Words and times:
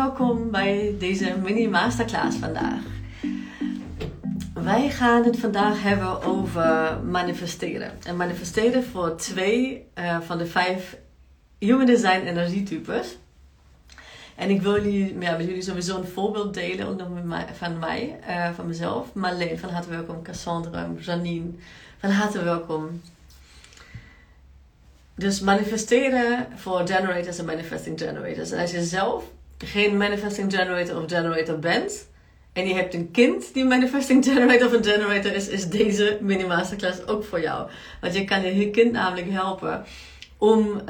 welkom 0.00 0.50
bij 0.50 0.94
deze 0.98 1.36
mini 1.42 1.68
masterclass 1.68 2.36
vandaag. 2.36 2.82
Wij 4.54 4.90
gaan 4.90 5.24
het 5.24 5.38
vandaag 5.38 5.82
hebben 5.82 6.22
over 6.22 7.00
manifesteren. 7.04 7.92
En 8.02 8.16
manifesteren 8.16 8.84
voor 8.84 9.16
twee 9.16 9.86
uh, 9.94 10.20
van 10.20 10.38
de 10.38 10.46
vijf 10.46 10.96
human 11.58 11.86
design 11.86 12.26
energietypes. 12.26 13.18
En 14.36 14.50
ik 14.50 14.62
wil 14.62 14.74
jullie, 14.74 15.18
ja, 15.18 15.36
met 15.36 15.46
jullie 15.46 15.62
sowieso 15.62 15.98
een 15.98 16.06
voorbeeld 16.06 16.54
delen, 16.54 16.98
van 17.52 17.78
mij, 17.78 18.18
uh, 18.28 18.50
van 18.50 18.66
mezelf. 18.66 19.14
Marleen, 19.14 19.58
van 19.58 19.70
harte 19.70 19.90
welkom. 19.90 20.22
Cassandra, 20.22 20.88
Janine, 20.98 21.50
van 21.98 22.10
harte 22.10 22.42
welkom. 22.42 23.02
Dus 25.14 25.40
manifesteren 25.40 26.46
voor 26.54 26.86
generators 26.86 27.38
en 27.38 27.44
manifesting 27.44 27.98
generators. 27.98 28.50
En 28.50 28.60
als 28.60 28.70
je 28.70 28.82
zelf 28.82 29.24
geen 29.64 29.96
manifesting 29.96 30.52
generator 30.52 31.02
of 31.02 31.10
generator 31.10 31.58
bent, 31.58 32.08
en 32.52 32.68
je 32.68 32.74
hebt 32.74 32.94
een 32.94 33.10
kind 33.10 33.54
die 33.54 33.64
manifesting 33.64 34.24
generator 34.24 34.66
of 34.66 34.72
een 34.72 34.84
generator 34.84 35.32
is, 35.32 35.48
is 35.48 35.68
deze 35.68 36.18
mini 36.20 36.46
masterclass 36.46 37.06
ook 37.06 37.24
voor 37.24 37.40
jou. 37.40 37.70
Want 38.00 38.14
je 38.14 38.24
kan 38.24 38.42
je 38.42 38.70
kind 38.70 38.92
namelijk 38.92 39.30
helpen 39.30 39.84
om, 40.38 40.82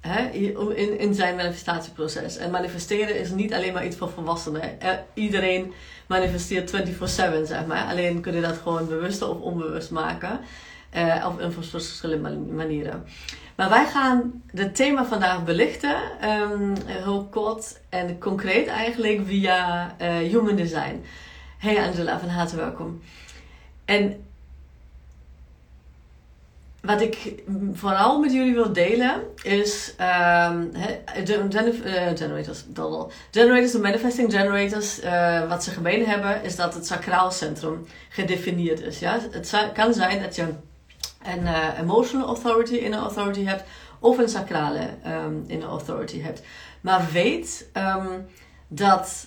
hè, 0.00 0.50
om 0.56 0.70
in, 0.70 0.98
in 0.98 1.14
zijn 1.14 1.36
manifestatieproces. 1.36 2.36
En 2.36 2.50
manifesteren 2.50 3.18
is 3.18 3.30
niet 3.30 3.54
alleen 3.54 3.72
maar 3.72 3.86
iets 3.86 3.96
voor 3.96 4.10
volwassenen. 4.10 4.78
iedereen 5.14 5.72
manifesteert 6.06 6.72
24-7, 6.76 7.02
zeg 7.42 7.66
maar. 7.66 7.84
Alleen 7.84 8.20
kun 8.20 8.34
je 8.34 8.40
dat 8.40 8.56
gewoon 8.62 8.88
bewust 8.88 9.22
of 9.22 9.40
onbewust 9.40 9.90
maken. 9.90 10.40
Uh, 10.96 11.26
of 11.44 11.56
op 11.56 11.64
verschillende 11.64 12.30
manieren. 12.52 13.04
Maar 13.56 13.68
wij 13.68 13.86
gaan 13.86 14.42
het 14.54 14.74
thema 14.74 15.04
vandaag 15.04 15.44
belichten, 15.44 15.96
um, 16.24 16.74
heel 16.86 17.28
kort 17.30 17.80
en 17.88 18.18
concreet 18.18 18.66
eigenlijk 18.66 19.20
via 19.26 19.90
uh, 20.00 20.16
Human 20.16 20.56
Design. 20.56 21.04
Hey 21.58 21.86
Angela, 21.86 22.18
van 22.18 22.28
harte 22.28 22.56
welkom. 22.56 23.02
En 23.84 24.24
wat 26.80 27.00
ik 27.00 27.42
vooral 27.72 28.20
met 28.20 28.32
jullie 28.32 28.54
wil 28.54 28.72
delen 28.72 29.22
is 29.42 29.94
um, 30.00 30.70
generators, 32.14 32.64
generators 33.30 33.74
en 33.74 33.80
manifesting 33.80 34.32
generators. 34.32 35.04
Uh, 35.04 35.48
wat 35.48 35.64
ze 35.64 35.70
gemeen 35.70 36.06
hebben 36.06 36.42
is 36.42 36.56
dat 36.56 36.74
het 36.74 36.86
sacraal 36.86 37.30
centrum 37.30 37.86
gedefinieerd 38.08 38.80
is. 38.80 38.98
Ja? 38.98 39.18
Het 39.30 39.70
kan 39.74 39.94
zijn 39.94 40.22
dat 40.22 40.34
je 40.36 40.54
een 41.22 41.42
uh, 41.42 41.78
emotional 41.78 42.26
authority 42.26 42.74
in 42.74 42.92
een 42.92 42.98
authority 42.98 43.44
hebt 43.44 43.64
of 43.98 44.18
een 44.18 44.28
sacrale 44.28 44.88
um, 45.06 45.44
in 45.46 45.62
een 45.62 45.68
authority 45.68 46.20
hebt. 46.20 46.42
Maar 46.80 47.08
weet 47.12 47.70
um, 47.76 48.26
dat 48.68 49.26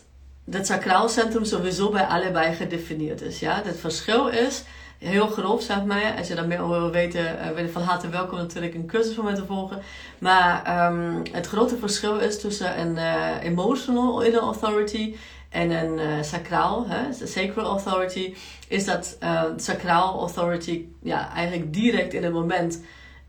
het 0.50 0.66
sacraal 0.66 1.10
centrum 1.10 1.46
sowieso 1.46 1.90
bij 1.90 2.06
allebei 2.06 2.56
gedefinieerd 2.56 3.22
is. 3.22 3.40
Ja? 3.40 3.62
Het 3.64 3.80
verschil 3.80 4.28
is 4.28 4.64
heel 4.98 5.28
grof, 5.28 5.62
zeg 5.62 5.84
maar. 5.84 6.16
Als 6.18 6.28
je 6.28 6.36
daar 6.36 6.48
meer 6.48 6.62
over 6.62 6.80
wil 6.80 6.92
weten, 6.92 7.38
ben 7.56 7.64
je 7.64 7.72
van 7.72 7.82
harte 7.82 8.10
welkom 8.10 8.38
natuurlijk 8.38 8.74
een 8.74 8.86
cursus 8.86 9.14
van 9.14 9.24
mij 9.24 9.36
te 9.36 9.46
volgen. 9.46 9.82
Maar 10.18 10.88
um, 10.92 11.22
het 11.32 11.48
grote 11.48 11.78
verschil 11.78 12.18
is 12.18 12.42
tussen 12.42 12.80
een 12.80 12.96
uh, 12.96 13.44
emotional 13.44 14.22
inner 14.22 14.42
authority 14.42 15.16
en 15.50 15.72
een 15.72 16.00
uh, 16.00 16.24
sacraal, 16.24 16.86
hè, 16.88 17.28
sacral 17.28 17.66
authority, 17.66 18.36
is 18.68 18.86
dat 18.86 19.18
uh, 19.24 19.44
sacraal 19.56 20.20
authority 20.20 20.86
ja, 21.02 21.34
eigenlijk 21.34 21.74
direct 21.74 22.14
in 22.14 22.24
het 22.24 22.34
moment 22.34 22.82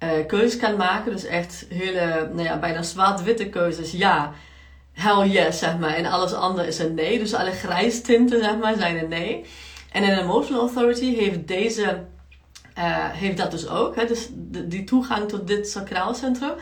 uh, 0.03 0.27
keuzes 0.27 0.61
kan 0.61 0.77
maken. 0.77 1.13
Dus 1.13 1.25
echt 1.25 1.67
hele, 1.69 2.31
nou 2.33 2.43
ja, 2.43 2.59
bijna 2.59 2.83
zwart-witte 2.83 3.49
keuzes. 3.49 3.93
Ja, 3.93 4.33
hell 4.93 5.29
yes, 5.29 5.59
zeg 5.59 5.79
maar. 5.79 5.95
En 5.95 6.07
alles 6.07 6.33
andere 6.33 6.67
is 6.67 6.79
een 6.79 6.95
nee. 6.95 7.19
Dus 7.19 7.35
alle 7.35 7.53
grijstinten, 7.53 8.43
zeg 8.43 8.59
maar, 8.59 8.77
zijn 8.77 8.99
een 8.99 9.09
nee. 9.09 9.45
En 9.93 10.03
een 10.03 10.19
emotional 10.19 10.63
authority 10.63 11.15
heeft 11.15 11.49
deze, 11.49 12.05
heeft 13.13 13.37
dat 13.37 13.51
dus 13.51 13.69
ook. 13.69 13.97
Hè, 13.97 14.07
dus 14.07 14.29
die 14.65 14.85
toegang 14.85 15.29
tot 15.29 15.47
dit 15.47 15.69
sacraal 15.69 16.15
centrum. 16.15 16.53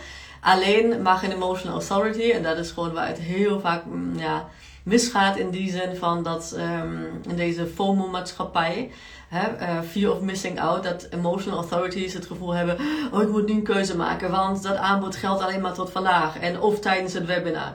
Alleen 0.40 1.02
mag 1.02 1.22
een 1.22 1.32
emotional 1.32 1.76
authority, 1.76 2.30
en 2.30 2.42
dat 2.42 2.58
is 2.58 2.70
gewoon 2.70 2.92
waar 2.92 3.08
het 3.08 3.18
heel 3.18 3.60
vaak, 3.60 3.84
mm, 3.84 4.18
ja 4.18 4.48
misgaat 4.88 5.36
in 5.36 5.50
die 5.50 5.70
zin 5.70 5.96
van 5.96 6.22
dat 6.22 6.56
um, 6.58 7.20
in 7.28 7.36
deze 7.36 7.66
FOMO-maatschappij, 7.66 8.90
uh, 9.32 9.80
fear 9.90 10.12
of 10.12 10.20
missing 10.20 10.60
out, 10.60 10.82
dat 10.82 11.08
emotional 11.10 11.58
authorities 11.58 12.12
het 12.12 12.26
gevoel 12.26 12.54
hebben: 12.54 12.76
oh, 13.12 13.22
ik 13.22 13.28
moet 13.28 13.46
nu 13.46 13.52
een 13.52 13.62
keuze 13.62 13.96
maken, 13.96 14.30
want 14.30 14.62
dat 14.62 14.76
aanbod 14.76 15.16
geldt 15.16 15.42
alleen 15.42 15.60
maar 15.60 15.74
tot 15.74 15.90
vandaag 15.90 16.38
en 16.38 16.60
of 16.60 16.80
tijdens 16.80 17.12
het 17.12 17.26
webinar. 17.26 17.72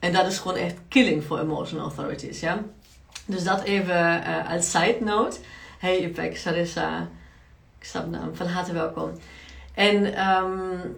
En 0.00 0.12
dat 0.12 0.26
is 0.26 0.38
gewoon 0.38 0.56
echt 0.56 0.74
killing 0.88 1.24
voor 1.24 1.38
emotional 1.38 1.86
authorities, 1.86 2.40
ja. 2.40 2.62
Dus 3.26 3.44
dat 3.44 3.62
even 3.62 4.22
uh, 4.22 4.50
als 4.50 4.70
side 4.70 4.98
note. 5.00 5.38
Hey 5.78 5.98
Ipek, 5.98 6.36
Sarissa, 6.36 7.08
ik 7.78 7.86
snap 7.86 8.06
naam, 8.10 8.34
van 8.34 8.46
harte 8.46 8.72
welkom. 8.72 9.10
En 9.74 10.26
um, 10.28 10.96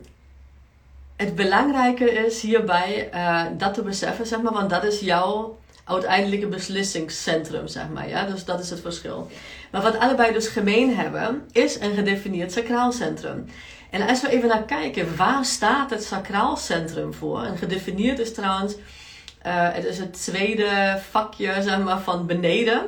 het 1.19 1.34
belangrijke 1.34 2.11
is 2.11 2.41
hierbij 2.41 3.11
uh, 3.15 3.45
dat 3.56 3.75
te 3.75 3.83
beseffen, 3.83 4.27
zeg 4.27 4.43
maar, 4.43 4.53
want 4.53 4.71
dat 4.71 4.84
is 4.84 5.01
jouw 5.01 5.59
uiteindelijke 5.84 6.47
beslissingscentrum, 6.47 7.67
zeg 7.67 7.89
maar. 7.95 8.09
Ja? 8.09 8.25
Dus 8.25 8.45
dat 8.45 8.61
is 8.61 8.71
het 8.71 8.81
verschil. 8.81 9.31
Maar 9.71 9.83
wat 9.83 9.99
allebei 9.99 10.33
dus 10.33 10.49
gemeen 10.49 10.97
hebben, 10.97 11.49
is 11.53 11.81
een 11.81 11.95
gedefinieerd 11.95 12.53
sacraalcentrum. 12.53 13.47
En 13.91 14.09
als 14.09 14.21
we 14.21 14.31
even 14.31 14.49
naar 14.49 14.65
kijken, 14.65 15.17
waar 15.17 15.45
staat 15.45 15.91
het 15.91 16.05
sacraalcentrum 16.05 17.15
voor? 17.15 17.43
En 17.43 17.59
gedefinieerd 17.59 18.19
is 18.19 18.35
trouwens, 18.35 18.75
uh, 18.75 19.73
het 19.73 19.85
is 19.85 19.99
het 19.99 20.23
tweede 20.23 21.00
vakje, 21.11 21.62
zeg 21.62 21.79
maar, 21.79 22.00
van 22.00 22.27
beneden. 22.27 22.83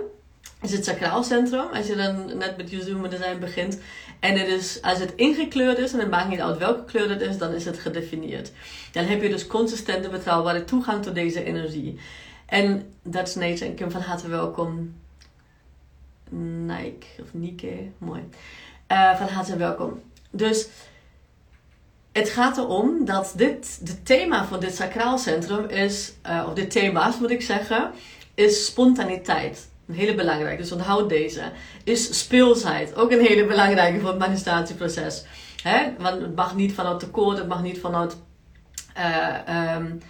Is 0.62 0.72
het 0.72 0.84
sacraalcentrum. 0.84 1.66
Als 1.72 1.86
je 1.86 1.96
dan 1.96 2.36
net 2.38 2.56
met 2.56 2.70
je 2.70 2.82
Zoom 2.82 3.08
design 3.08 3.38
begint, 3.38 3.78
en 4.20 4.38
het 4.38 4.48
is, 4.48 4.82
als 4.82 4.98
het 4.98 5.14
ingekleurd 5.14 5.78
is, 5.78 5.92
en 5.92 5.98
het 5.98 6.10
maakt 6.10 6.28
niet 6.28 6.40
uit 6.40 6.58
welke 6.58 6.84
kleur 6.84 7.10
het 7.10 7.20
is, 7.20 7.38
dan 7.38 7.52
is 7.52 7.64
het 7.64 7.78
gedefinieerd. 7.78 8.52
Dan 8.92 9.04
heb 9.04 9.22
je 9.22 9.28
dus 9.28 9.46
consistente, 9.46 10.08
betrouwbare 10.08 10.64
toegang 10.64 11.02
tot 11.02 11.14
deze 11.14 11.44
energie. 11.44 11.98
En 12.46 12.92
dat 13.02 13.28
is 13.28 13.34
Nate 13.34 13.64
en 13.64 13.74
Kim 13.74 13.90
van 13.90 14.00
harte 14.00 14.28
welkom. 14.28 14.94
Nike 16.66 17.06
of 17.22 17.28
Nike, 17.32 17.90
mooi. 17.98 18.28
Uh, 18.88 19.16
van 19.16 19.28
harte 19.28 19.56
welkom. 19.56 20.00
Dus 20.30 20.68
het 22.12 22.28
gaat 22.28 22.58
erom 22.58 23.04
dat 23.04 23.32
dit, 23.36 23.80
het 23.84 24.06
thema 24.06 24.44
van 24.44 24.60
dit 24.60 24.74
sacraalcentrum 24.74 25.68
is, 25.68 26.12
uh, 26.26 26.44
of 26.48 26.54
dit 26.54 26.70
thema's 26.70 27.18
moet 27.18 27.30
ik 27.30 27.42
zeggen, 27.42 27.90
is 28.34 28.66
spontaniteit. 28.66 29.69
Een 29.90 29.96
hele 29.96 30.14
belangrijke, 30.14 30.62
dus 30.62 30.72
onthoud 30.72 31.08
deze. 31.08 31.42
Is 31.84 32.18
speelsheid. 32.18 32.94
Ook 32.94 33.12
een 33.12 33.26
hele 33.26 33.46
belangrijke 33.46 34.00
voor 34.00 34.08
het 34.08 34.18
manifestatieproces. 34.18 35.24
Hè? 35.62 35.92
Want 35.98 36.20
het 36.22 36.36
mag 36.36 36.56
niet 36.56 36.72
vanuit 36.72 37.00
tekort, 37.00 37.38
het 37.38 37.48
mag 37.48 37.62
niet 37.62 37.80
vanuit 37.80 38.16
uh, 38.98 39.76
um, 39.76 40.00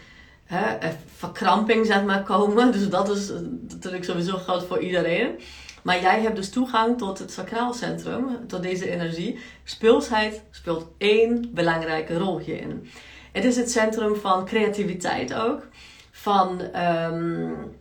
verkramping 1.17 1.87
zeg 1.87 2.05
maar, 2.05 2.23
komen. 2.23 2.73
Dus 2.77 2.89
dat 2.89 3.11
is 3.11 3.31
natuurlijk 3.69 4.05
sowieso 4.05 4.37
groot 4.37 4.65
voor 4.65 4.79
iedereen. 4.79 5.39
Maar 5.83 6.01
jij 6.01 6.21
hebt 6.21 6.37
dus 6.37 6.51
toegang 6.51 6.99
tot 6.99 7.19
het 7.19 7.33
sacraalcentrum, 7.33 8.47
tot 8.47 8.63
deze 8.63 8.91
energie. 8.91 9.39
Speelsheid 9.65 10.43
speelt 10.51 10.87
één 10.99 11.51
belangrijke 11.55 12.19
rol 12.19 12.39
hierin. 12.39 12.91
Het 13.33 13.45
is 13.45 13.57
het 13.57 13.71
centrum 13.71 14.17
van 14.17 14.45
creativiteit 14.45 15.35
ook. 15.35 15.67
Van 16.11 16.61
um, 16.77 17.79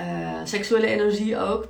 uh, 0.00 0.06
seksuele 0.44 0.86
energie 0.86 1.38
ook. 1.38 1.68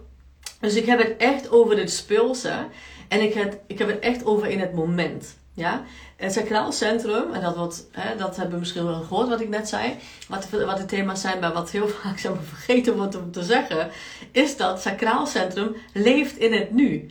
Dus 0.61 0.75
ik 0.75 0.87
heb 0.87 0.99
het 0.99 1.15
echt 1.17 1.51
over 1.51 1.79
het 1.79 1.91
speelse. 1.91 2.67
En 3.09 3.23
ik 3.23 3.35
heb, 3.35 3.61
ik 3.67 3.79
heb 3.79 3.89
het 3.89 3.99
echt 3.99 4.25
over 4.25 4.47
in 4.47 4.61
het 4.61 4.75
moment. 4.75 5.37
Ja? 5.53 5.85
Het 6.17 6.33
sacraal 6.33 6.73
centrum, 6.73 7.33
en 7.33 7.41
dat, 7.41 7.57
wat, 7.57 7.87
hè, 7.91 8.17
dat 8.17 8.37
hebben 8.37 8.55
we 8.55 8.61
misschien 8.61 8.85
wel 8.85 9.01
gehoord 9.01 9.29
wat 9.29 9.41
ik 9.41 9.49
net 9.49 9.69
zei, 9.69 9.97
wat 10.29 10.49
wat 10.51 10.77
de 10.77 10.85
thema's 10.85 11.21
zijn, 11.21 11.39
maar 11.39 11.53
wat 11.53 11.71
heel 11.71 11.89
vaak 12.03 12.23
maar, 12.23 12.43
vergeten 12.43 12.97
wordt 12.97 13.17
om 13.17 13.31
te 13.31 13.43
zeggen, 13.43 13.91
is 14.31 14.57
dat 14.57 14.81
sacraal 14.81 15.27
centrum 15.27 15.77
leeft 15.93 16.37
in 16.37 16.53
het 16.53 16.71
nu. 16.71 17.11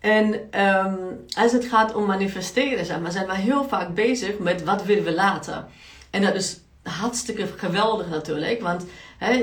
En 0.00 0.60
um, 0.60 1.24
als 1.36 1.52
het 1.52 1.64
gaat 1.64 1.94
om 1.94 2.06
manifesteren, 2.06 3.02
maar, 3.02 3.12
zijn 3.12 3.26
we 3.26 3.34
heel 3.34 3.64
vaak 3.64 3.94
bezig 3.94 4.38
met 4.38 4.64
wat 4.64 4.84
willen 4.84 5.04
we 5.04 5.14
laten. 5.14 5.66
En 6.10 6.22
dat 6.22 6.34
is 6.34 6.60
hartstikke 6.82 7.46
geweldig 7.56 8.08
natuurlijk, 8.08 8.60
want 8.60 8.84
Hè, 9.20 9.34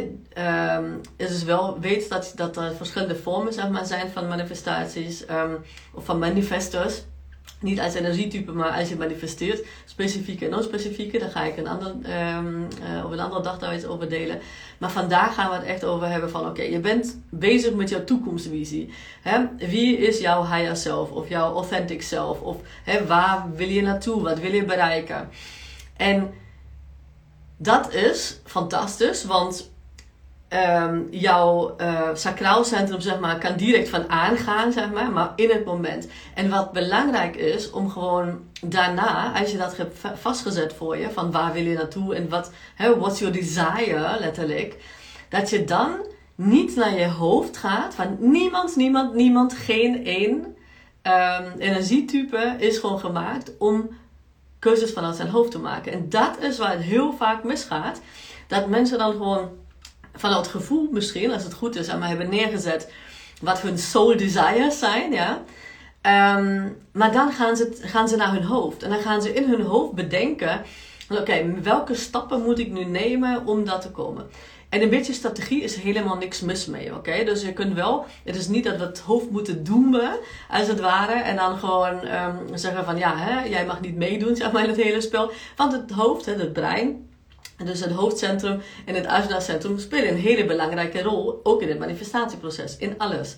um, 0.77 1.01
is 1.15 1.27
dus 1.27 1.43
wel, 1.43 1.79
weet 1.79 2.09
dat, 2.09 2.33
dat 2.35 2.57
er 2.57 2.75
verschillende 2.75 3.15
vormen 3.15 3.53
zeg 3.53 3.69
maar, 3.69 3.85
zijn 3.85 4.09
van 4.09 4.27
manifestaties 4.27 5.23
um, 5.29 5.57
of 5.93 6.05
van 6.05 6.19
manifestors. 6.19 7.03
Niet 7.59 7.79
als 7.79 7.93
energietype, 7.93 8.51
maar 8.51 8.71
als 8.71 8.89
je 8.89 8.95
manifesteert. 8.95 9.65
Specifieke 9.85 10.45
en 10.45 10.51
non-specifieke. 10.51 11.19
Daar 11.19 11.29
ga 11.29 11.43
ik 11.43 11.57
een 11.57 11.67
ander, 11.67 11.87
um, 12.37 12.67
op 13.05 13.11
een 13.11 13.19
andere 13.19 13.41
dag 13.41 13.59
daar 13.59 13.75
iets 13.75 13.85
over 13.85 14.09
delen. 14.09 14.39
Maar 14.77 14.91
vandaag 14.91 15.33
gaan 15.33 15.49
we 15.49 15.55
het 15.55 15.65
echt 15.65 15.83
over 15.83 16.07
hebben 16.07 16.29
van... 16.29 16.45
Oké, 16.45 16.61
je 16.61 16.79
bent 16.79 17.19
bezig 17.29 17.73
met 17.73 17.89
jouw 17.89 18.03
toekomstvisie. 18.03 18.93
Hè? 19.21 19.45
Wie 19.57 19.97
is 19.97 20.19
jouw 20.19 20.45
higher 20.45 20.75
self? 20.75 21.11
Of 21.11 21.29
jouw 21.29 21.53
authentic 21.53 22.01
self? 22.01 22.41
Of 22.41 22.57
hè, 22.83 23.05
waar 23.05 23.45
wil 23.55 23.69
je 23.69 23.81
naartoe? 23.81 24.21
Wat 24.21 24.39
wil 24.39 24.53
je 24.53 24.65
bereiken? 24.65 25.29
En 25.97 26.33
dat 27.57 27.93
is 27.93 28.39
fantastisch, 28.43 29.23
want 29.23 29.69
um, 30.49 31.07
jouw 31.11 31.75
uh, 31.81 32.09
sacraal 32.13 32.63
centrum 32.63 33.01
zeg 33.01 33.19
maar, 33.19 33.37
kan 33.37 33.55
direct 33.55 33.89
van 33.89 34.09
aangaan, 34.09 34.71
zeg 34.71 34.91
maar, 34.91 35.11
maar 35.11 35.33
in 35.35 35.49
het 35.49 35.65
moment. 35.65 36.07
En 36.33 36.49
wat 36.49 36.71
belangrijk 36.71 37.35
is, 37.35 37.71
om 37.71 37.89
gewoon 37.89 38.39
daarna, 38.61 39.39
als 39.39 39.51
je 39.51 39.57
dat 39.57 39.77
hebt 39.77 39.99
vastgezet 40.15 40.73
voor 40.73 40.97
je, 40.97 41.09
van 41.09 41.31
waar 41.31 41.53
wil 41.53 41.63
je 41.63 41.75
naartoe 41.75 42.15
en 42.15 42.29
wat, 42.29 42.51
hè, 42.75 42.97
what's 42.97 43.19
your 43.19 43.33
desire, 43.33 44.17
letterlijk, 44.19 44.77
dat 45.29 45.49
je 45.49 45.63
dan 45.63 45.91
niet 46.35 46.75
naar 46.75 46.99
je 46.99 47.07
hoofd 47.07 47.57
gaat, 47.57 47.95
van 47.95 48.17
niemand, 48.19 48.75
niemand, 48.75 49.13
niemand, 49.13 49.53
geen 49.53 50.05
één 50.05 50.55
um, 51.03 51.59
energietype 51.59 52.55
is 52.57 52.77
gewoon 52.77 52.99
gemaakt 52.99 53.51
om 53.57 53.89
keuzes 54.67 54.93
vanuit 54.93 55.15
zijn 55.15 55.29
hoofd 55.29 55.51
te 55.51 55.59
maken. 55.59 55.91
En 55.91 56.09
dat 56.09 56.37
is 56.41 56.57
waar 56.57 56.71
het 56.71 56.81
heel 56.81 57.13
vaak 57.13 57.43
misgaat. 57.43 58.01
Dat 58.47 58.67
mensen 58.67 58.97
dan 58.97 59.11
gewoon 59.11 59.49
vanuit 60.13 60.47
gevoel 60.47 60.89
misschien, 60.91 61.31
als 61.31 61.43
het 61.43 61.53
goed 61.53 61.75
is, 61.75 61.89
aan 61.89 61.99
mij 61.99 62.07
hebben 62.07 62.29
neergezet 62.29 62.91
wat 63.41 63.61
hun 63.61 63.77
soul 63.77 64.17
desires 64.17 64.79
zijn, 64.79 65.11
ja. 65.11 65.43
Um, 66.37 66.77
maar 66.91 67.11
dan 67.11 67.31
gaan 67.31 67.55
ze, 67.55 67.77
gaan 67.81 68.07
ze 68.07 68.15
naar 68.15 68.31
hun 68.33 68.43
hoofd. 68.43 68.83
En 68.83 68.89
dan 68.89 68.99
gaan 68.99 69.21
ze 69.21 69.33
in 69.33 69.49
hun 69.49 69.61
hoofd 69.61 69.93
bedenken, 69.93 70.61
oké, 71.09 71.61
welke 71.61 71.95
stappen 71.95 72.41
moet 72.41 72.59
ik 72.59 72.71
nu 72.71 72.83
nemen 72.83 73.45
om 73.45 73.65
dat 73.65 73.81
te 73.81 73.91
komen? 73.91 74.25
En 74.69 74.81
een 74.81 74.89
beetje 74.89 75.13
strategie 75.13 75.63
is 75.63 75.75
helemaal 75.75 76.17
niks 76.17 76.41
mis 76.41 76.65
mee, 76.65 76.95
oké? 76.95 77.23
Dus 77.23 77.41
je 77.41 77.53
kunt 77.53 77.73
wel, 77.73 78.05
het 78.23 78.35
is 78.35 78.47
niet 78.47 78.63
dat 78.63 78.77
we 78.77 78.83
het 78.83 78.99
hoofd 78.99 79.29
moeten 79.29 79.63
doemen, 79.63 80.19
als 80.49 80.67
het 80.67 80.79
ware. 80.79 81.13
En 81.13 81.35
dan 81.35 81.57
gewoon 81.57 82.07
um, 82.07 82.57
zeggen 82.57 82.85
van, 82.85 82.97
ja, 82.97 83.17
hè, 83.17 83.43
jij 83.49 83.65
mag 83.65 83.81
niet 83.81 83.95
meedoen, 83.95 84.35
zeg 84.35 84.51
maar, 84.51 84.63
in 84.63 84.69
het 84.69 84.81
hele 84.81 85.01
spel. 85.01 85.31
Want 85.55 85.71
het 85.71 85.91
hoofd, 85.91 86.25
hè, 86.25 86.33
het 86.33 86.53
brein, 86.53 87.09
dus 87.65 87.79
het 87.79 87.91
hoofdcentrum 87.91 88.61
en 88.85 88.95
het 88.95 89.05
ajna-centrum 89.05 89.79
spelen 89.79 90.09
een 90.09 90.19
hele 90.19 90.45
belangrijke 90.45 91.01
rol, 91.01 91.39
ook 91.43 91.61
in 91.61 91.69
het 91.69 91.79
manifestatieproces, 91.79 92.77
in 92.77 92.97
alles. 92.97 93.37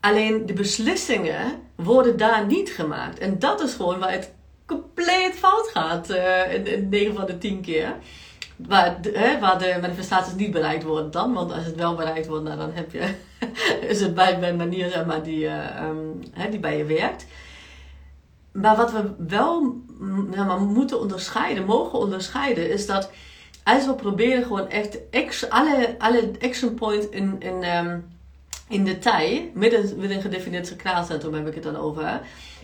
Alleen 0.00 0.46
de 0.46 0.52
beslissingen 0.52 1.62
worden 1.74 2.16
daar 2.16 2.46
niet 2.46 2.70
gemaakt. 2.70 3.18
En 3.18 3.38
dat 3.38 3.62
is 3.62 3.74
gewoon 3.74 3.98
waar 3.98 4.12
het 4.12 4.32
compleet 4.66 5.32
fout 5.34 5.68
gaat, 5.68 6.10
uh, 6.10 6.54
in, 6.54 6.66
in 6.66 6.88
9 6.88 7.14
van 7.14 7.26
de 7.26 7.38
10 7.38 7.60
keer. 7.60 7.94
Waar 8.66 8.98
hè, 9.12 9.58
de 9.58 9.78
manifestaties 9.80 10.34
niet 10.34 10.50
bereikt 10.50 10.84
worden 10.84 11.10
dan. 11.10 11.32
Want 11.32 11.52
als 11.52 11.64
het 11.64 11.76
wel 11.76 11.94
bereikt 11.94 12.26
wordt, 12.26 12.44
nou, 12.44 12.58
dan 12.58 12.72
heb 12.72 12.92
je, 12.92 13.14
is 13.92 14.00
het 14.00 14.14
bij 14.14 14.42
een 14.42 14.56
manier 14.56 15.04
maar, 15.06 15.22
die, 15.22 15.44
uh, 15.44 15.82
um, 15.82 16.22
hè, 16.32 16.50
die 16.50 16.60
bij 16.60 16.76
je 16.76 16.84
werkt. 16.84 17.26
Maar 18.52 18.76
wat 18.76 18.92
we 18.92 19.14
wel 19.28 19.76
ja, 20.30 20.44
maar 20.44 20.60
moeten 20.60 21.00
onderscheiden, 21.00 21.64
mogen 21.64 21.98
onderscheiden, 21.98 22.70
is 22.70 22.86
dat 22.86 23.10
als 23.64 23.86
we 23.86 23.94
proberen 23.94 24.42
gewoon 24.42 24.68
echt 24.68 25.50
alle, 25.50 25.94
alle 25.98 26.30
action 26.40 26.74
points 26.74 27.08
in, 27.08 27.36
in, 27.38 27.76
um, 27.76 28.06
in 28.68 28.84
de 28.84 28.98
tijd, 28.98 29.54
met 29.54 29.72
een, 29.72 30.20
gedefinieerd 30.20 30.66
sacraalcentrum 30.66 31.34
heb 31.34 31.46
ik 31.46 31.54
het 31.54 31.62
dan 31.62 31.76
over, 31.76 32.20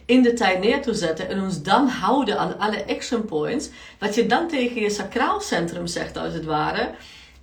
in 0.07 0.23
de 0.23 0.33
tijd 0.33 0.61
neer 0.61 0.83
te 0.83 0.95
zetten 0.95 1.29
en 1.29 1.43
ons 1.43 1.63
dan 1.63 1.89
houden 1.89 2.39
aan 2.39 2.59
alle 2.59 2.87
action 2.87 3.25
points, 3.25 3.69
wat 3.99 4.15
je 4.15 4.27
dan 4.27 4.49
tegen 4.49 4.81
je 4.81 4.91
sacraalcentrum 4.91 5.87
zegt 5.87 6.17
als 6.17 6.33
het 6.33 6.45
ware, 6.45 6.91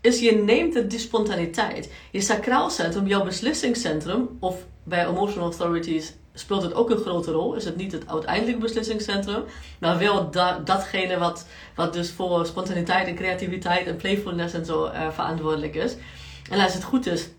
is 0.02 0.20
je 0.20 0.32
neemt 0.32 0.74
het 0.74 0.90
die 0.90 1.00
spontaniteit. 1.00 1.92
Je 2.12 2.22
sacraalcentrum, 2.22 3.08
jouw 3.08 3.24
beslissingscentrum, 3.24 4.30
of 4.40 4.56
bij 4.84 5.06
emotional 5.06 5.50
authorities 5.50 6.14
speelt 6.34 6.62
het 6.62 6.74
ook 6.74 6.90
een 6.90 6.98
grote 6.98 7.32
rol. 7.32 7.54
Is 7.54 7.66
het 7.66 7.76
niet 7.76 7.92
het 7.92 8.08
uiteindelijke 8.08 8.62
beslissingscentrum, 8.62 9.44
maar 9.80 9.98
wel 9.98 10.32
datgene 10.66 11.18
wat, 11.18 11.46
wat 11.76 11.94
dus 11.94 12.12
voor 12.12 12.46
spontaniteit 12.46 13.08
en 13.08 13.16
creativiteit 13.16 13.88
en 13.88 13.96
playfulness 13.96 14.54
en 14.54 14.66
zo 14.66 14.86
uh, 14.86 15.12
verantwoordelijk 15.12 15.76
is. 15.76 15.96
En 16.50 16.60
als 16.60 16.74
het 16.74 16.84
goed 16.84 17.06
is, 17.06 17.30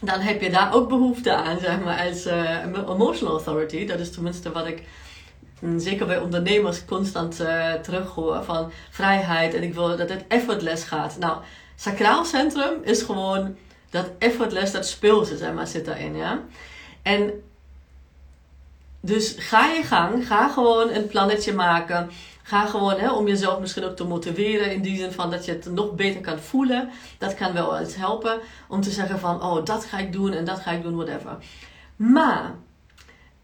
dan 0.00 0.20
heb 0.20 0.40
je 0.40 0.50
daar 0.50 0.74
ook 0.74 0.88
behoefte 0.88 1.34
aan, 1.34 1.58
zeg 1.58 1.80
maar, 1.80 2.08
als 2.08 2.26
uh, 2.26 2.64
emotional 2.88 3.34
authority. 3.34 3.86
Dat 3.86 4.00
is 4.00 4.10
tenminste 4.10 4.52
wat 4.52 4.66
ik 4.66 4.82
mm, 5.60 5.78
zeker 5.78 6.06
bij 6.06 6.18
ondernemers 6.18 6.84
constant 6.84 7.40
uh, 7.40 7.72
terughoor 7.72 8.42
van 8.44 8.70
vrijheid 8.90 9.54
en 9.54 9.62
ik 9.62 9.74
wil 9.74 9.96
dat 9.96 10.08
het 10.08 10.24
effortless 10.28 10.84
gaat. 10.84 11.18
Nou, 11.18 11.38
sacraal 11.76 12.24
centrum 12.24 12.72
is 12.82 13.02
gewoon 13.02 13.56
dat 13.90 14.10
effortless, 14.18 14.72
dat 14.72 14.86
speelse, 14.86 15.36
zeg 15.36 15.52
maar, 15.52 15.66
zit 15.66 15.84
daarin, 15.84 16.16
ja. 16.16 16.42
En 17.02 17.42
dus 19.00 19.34
ga 19.38 19.66
je 19.66 19.82
gang, 19.82 20.26
ga 20.26 20.48
gewoon 20.48 20.90
een 20.90 21.06
plannetje 21.06 21.52
maken. 21.52 22.10
Ga 22.48 22.66
gewoon 22.66 22.98
hè, 22.98 23.12
om 23.12 23.28
jezelf 23.28 23.60
misschien 23.60 23.84
ook 23.84 23.96
te 23.96 24.04
motiveren 24.04 24.72
in 24.72 24.82
die 24.82 24.96
zin 24.96 25.12
van 25.12 25.30
dat 25.30 25.44
je 25.44 25.52
het 25.52 25.72
nog 25.72 25.94
beter 25.94 26.20
kan 26.20 26.38
voelen. 26.38 26.90
Dat 27.18 27.34
kan 27.34 27.52
wel 27.52 27.78
eens 27.78 27.96
helpen 27.96 28.40
om 28.68 28.80
te 28.80 28.90
zeggen 28.90 29.18
van 29.18 29.42
oh 29.42 29.64
dat 29.64 29.84
ga 29.84 29.98
ik 29.98 30.12
doen 30.12 30.32
en 30.32 30.44
dat 30.44 30.60
ga 30.60 30.70
ik 30.70 30.82
doen, 30.82 30.96
whatever. 30.96 31.36
Maar 31.96 32.54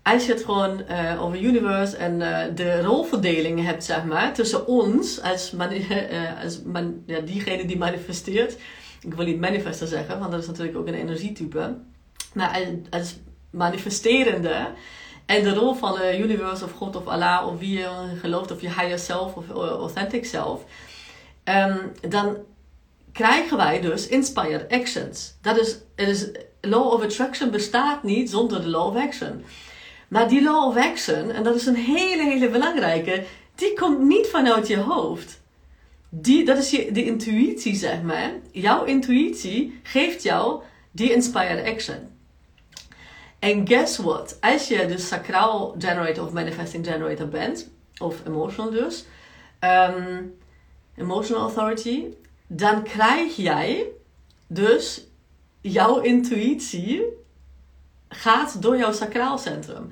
als 0.03 0.27
je 0.27 0.33
het 0.33 0.45
gewoon 0.45 0.83
uh, 0.91 1.23
over 1.23 1.41
universe 1.41 1.97
en 1.97 2.21
uh, 2.21 2.45
de 2.55 2.83
rolverdeling 2.83 3.65
hebt, 3.65 3.85
zeg 3.85 4.05
maar, 4.05 4.33
tussen 4.33 4.67
ons 4.67 5.23
als, 5.23 5.51
mani 5.51 5.87
uh, 5.91 6.43
als 6.45 6.63
man 6.63 7.03
ja, 7.07 7.21
diegene 7.21 7.67
die 7.67 7.79
manifesteert. 7.79 8.57
Ik 9.01 9.15
wil 9.15 9.27
niet 9.27 9.41
manifester 9.41 9.87
zeggen, 9.87 10.19
want 10.19 10.31
dat 10.31 10.41
is 10.41 10.47
natuurlijk 10.47 10.77
ook 10.79 10.87
een 10.87 10.95
energietype. 10.95 11.77
Maar 12.33 12.61
als 12.91 13.17
manifesterende 13.51 14.69
en 15.27 15.43
de 15.43 15.55
rol 15.55 15.75
van 15.75 15.95
de 15.95 16.19
universe 16.19 16.65
of 16.65 16.73
God 16.73 16.97
of 16.97 17.07
Allah 17.07 17.47
of 17.47 17.59
wie 17.59 17.79
je 17.79 17.89
gelooft 18.21 18.51
of 18.51 18.61
je 18.61 18.69
higher 18.69 18.99
self 18.99 19.35
of 19.35 19.51
eh, 19.51 19.57
authentic 19.57 20.25
self. 20.25 20.65
Um, 21.45 21.93
dan 22.09 22.37
krijgen 23.13 23.57
wij 23.57 23.81
dus 23.81 24.07
inspired 24.07 24.73
actions. 24.73 25.35
Dat 25.41 25.59
is, 25.59 25.77
is, 25.95 26.29
law 26.61 26.93
of 26.93 27.03
attraction 27.03 27.51
bestaat 27.51 28.03
niet 28.03 28.31
zonder 28.31 28.63
de 28.63 28.69
law 28.69 28.97
of 28.97 29.03
action. 29.03 29.45
Maar 30.09 30.29
die 30.29 30.43
law 30.43 30.69
of 30.69 30.77
action, 30.77 31.31
en 31.31 31.43
dat 31.43 31.55
is 31.55 31.67
een 31.67 31.77
hele, 31.77 32.23
hele 32.23 32.49
belangrijke, 32.49 33.25
die 33.55 33.75
komt 33.75 34.01
niet 34.01 34.27
vanuit 34.27 34.67
je 34.67 34.77
hoofd. 34.77 35.43
Die, 36.09 36.45
dat 36.45 36.59
is 36.59 36.71
je, 36.71 36.93
de 36.93 37.05
intuïtie, 37.05 37.75
zeg 37.75 38.03
maar. 38.03 38.33
Jouw 38.51 38.85
intuïtie 38.85 39.81
geeft 39.83 40.23
jou 40.23 40.63
die 40.91 41.13
inspired 41.13 41.67
action. 41.67 42.14
En 43.45 43.67
guess 43.67 43.97
what? 43.97 44.37
Als 44.41 44.69
je 44.69 44.87
dus 44.87 45.09
sacraal 45.09 45.75
generator 45.79 46.25
of 46.25 46.33
manifesting 46.33 46.87
generator 46.87 47.29
bent, 47.29 47.71
of 47.99 48.27
emotional 48.27 48.71
dus, 48.71 49.05
um, 49.61 50.35
emotional 50.97 51.43
authority, 51.43 52.05
dan 52.47 52.83
krijg 52.83 53.37
jij 53.37 53.87
dus 54.47 55.07
jouw 55.61 56.01
intuïtie 56.01 57.03
gaat 58.09 58.63
door 58.63 58.77
jouw 58.77 58.93
sacraalcentrum. 58.93 59.89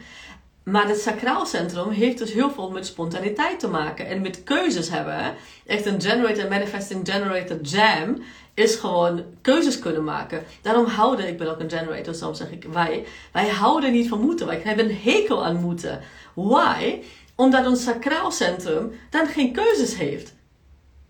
Maar 0.64 0.88
het 0.88 1.00
sacraalcentrum 1.00 1.90
heeft 1.90 2.18
dus 2.18 2.32
heel 2.32 2.50
veel 2.50 2.70
met 2.70 2.86
spontaniteit 2.86 3.60
te 3.60 3.68
maken 3.68 4.06
en 4.06 4.20
met 4.20 4.42
keuzes 4.42 4.90
hebben. 4.90 5.34
Echt 5.66 5.86
een 5.86 6.00
generator, 6.00 6.48
manifesting 6.48 7.08
generator 7.08 7.60
jam 7.60 8.22
is 8.54 8.74
gewoon 8.74 9.24
keuzes 9.40 9.78
kunnen 9.78 10.04
maken. 10.04 10.44
Daarom 10.62 10.86
houden, 10.86 11.28
ik 11.28 11.38
ben 11.38 11.50
ook 11.50 11.60
een 11.60 11.70
generator, 11.70 12.14
soms 12.14 12.38
zeg 12.38 12.50
ik 12.50 12.64
wij, 12.72 13.04
wij 13.32 13.48
houden 13.48 13.92
niet 13.92 14.08
van 14.08 14.20
moeten. 14.20 14.46
Wij 14.46 14.60
hebben 14.64 14.84
een 14.84 14.98
hekel 15.02 15.44
aan 15.44 15.60
moeten. 15.60 16.00
Why? 16.34 17.02
Omdat 17.34 17.66
ons 17.66 17.82
sacraalcentrum 17.82 18.92
dan 19.10 19.26
geen 19.26 19.52
keuzes 19.52 19.96
heeft. 19.96 20.34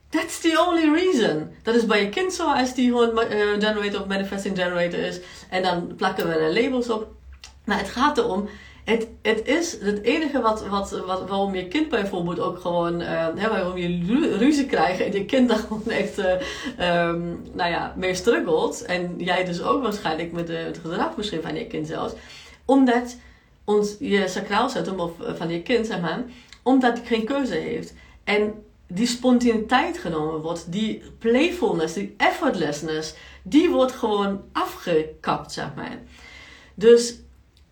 That's 0.09 0.41
the 0.41 0.65
only 0.69 0.95
reason. 0.95 1.55
Dat 1.63 1.75
is 1.75 1.87
bij 1.87 2.03
je 2.03 2.09
kind 2.09 2.33
zo, 2.33 2.47
als 2.47 2.75
die 2.75 2.91
gewoon 2.91 3.11
uh, 3.11 3.53
generator 3.59 4.01
of 4.01 4.07
manifesting 4.07 4.59
generator 4.59 4.99
is. 4.99 5.21
En 5.51 5.63
dan 5.63 5.95
plakken 5.97 6.29
we 6.29 6.35
er 6.35 6.63
labels 6.63 6.91
op. 6.91 7.07
Maar 7.65 7.79
het 7.79 7.89
gaat 7.89 8.19
erom, 8.19 8.49
het, 8.85 9.09
het 9.23 9.47
is 9.47 9.81
het 9.81 10.03
enige 10.03 10.41
wat, 10.41 10.67
wat, 10.67 10.91
wat, 10.91 11.29
waarom 11.29 11.55
je 11.55 11.69
kind 11.69 11.89
bijvoorbeeld 11.89 12.41
ook 12.41 12.61
gewoon, 12.61 13.01
uh, 13.01 13.27
hè, 13.35 13.49
waarom 13.49 13.77
je 13.77 14.37
ruzie 14.39 14.67
krijgt 14.67 15.01
en 15.01 15.13
je 15.13 15.25
kind 15.25 15.49
daar 15.51 15.59
gewoon 15.59 15.91
echt, 15.91 16.19
uh, 16.19 16.27
nou 17.53 17.71
ja, 17.71 17.95
mee 17.97 18.15
struggelt. 18.15 18.85
En 18.85 19.15
jij 19.19 19.45
dus 19.45 19.63
ook 19.63 19.83
waarschijnlijk 19.83 20.33
met, 20.33 20.49
het 20.49 20.79
gedrag 20.83 21.17
misschien 21.17 21.43
van 21.43 21.55
je 21.55 21.67
kind 21.67 21.87
zelfs. 21.87 22.15
Omdat 22.65 23.17
ons, 23.65 23.97
je 23.99 24.29
sacraalcentrum 24.29 25.01
of 25.01 25.13
van 25.19 25.49
je 25.49 25.63
kind, 25.63 25.87
zeg 25.87 26.01
maar, 26.01 26.25
omdat 26.63 26.99
hij 26.99 27.07
geen 27.07 27.25
keuze 27.25 27.55
heeft. 27.55 27.95
En 28.25 28.55
die 28.87 29.07
spontaniteit 29.07 29.99
genomen 29.99 30.41
wordt, 30.41 30.73
die 30.73 31.03
playfulness, 31.19 31.95
die 31.95 32.15
effortlessness, 32.17 33.15
die 33.43 33.71
wordt 33.71 33.93
gewoon 33.93 34.43
afgekapt, 34.53 35.53
zeg 35.53 35.75
maar. 35.77 35.99
Dus 36.75 37.15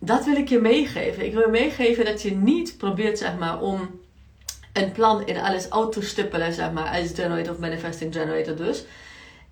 dat 0.01 0.25
wil 0.25 0.37
ik 0.37 0.49
je 0.49 0.59
meegeven. 0.59 1.25
Ik 1.25 1.33
wil 1.33 1.41
je 1.41 1.49
meegeven 1.51 2.05
dat 2.05 2.23
je 2.23 2.31
niet 2.31 2.75
probeert, 2.79 3.19
zeg 3.19 3.39
maar, 3.39 3.61
om 3.61 4.01
een 4.73 4.93
plan 4.93 5.27
in 5.27 5.39
alles 5.39 5.71
uit 5.71 5.93
te 5.93 6.03
stippelen, 6.03 6.53
zeg 6.53 6.73
maar, 6.73 6.99
als 7.01 7.13
generator 7.15 7.53
of 7.53 7.59
manifesting 7.59 8.15
generator 8.15 8.57
dus. 8.57 8.85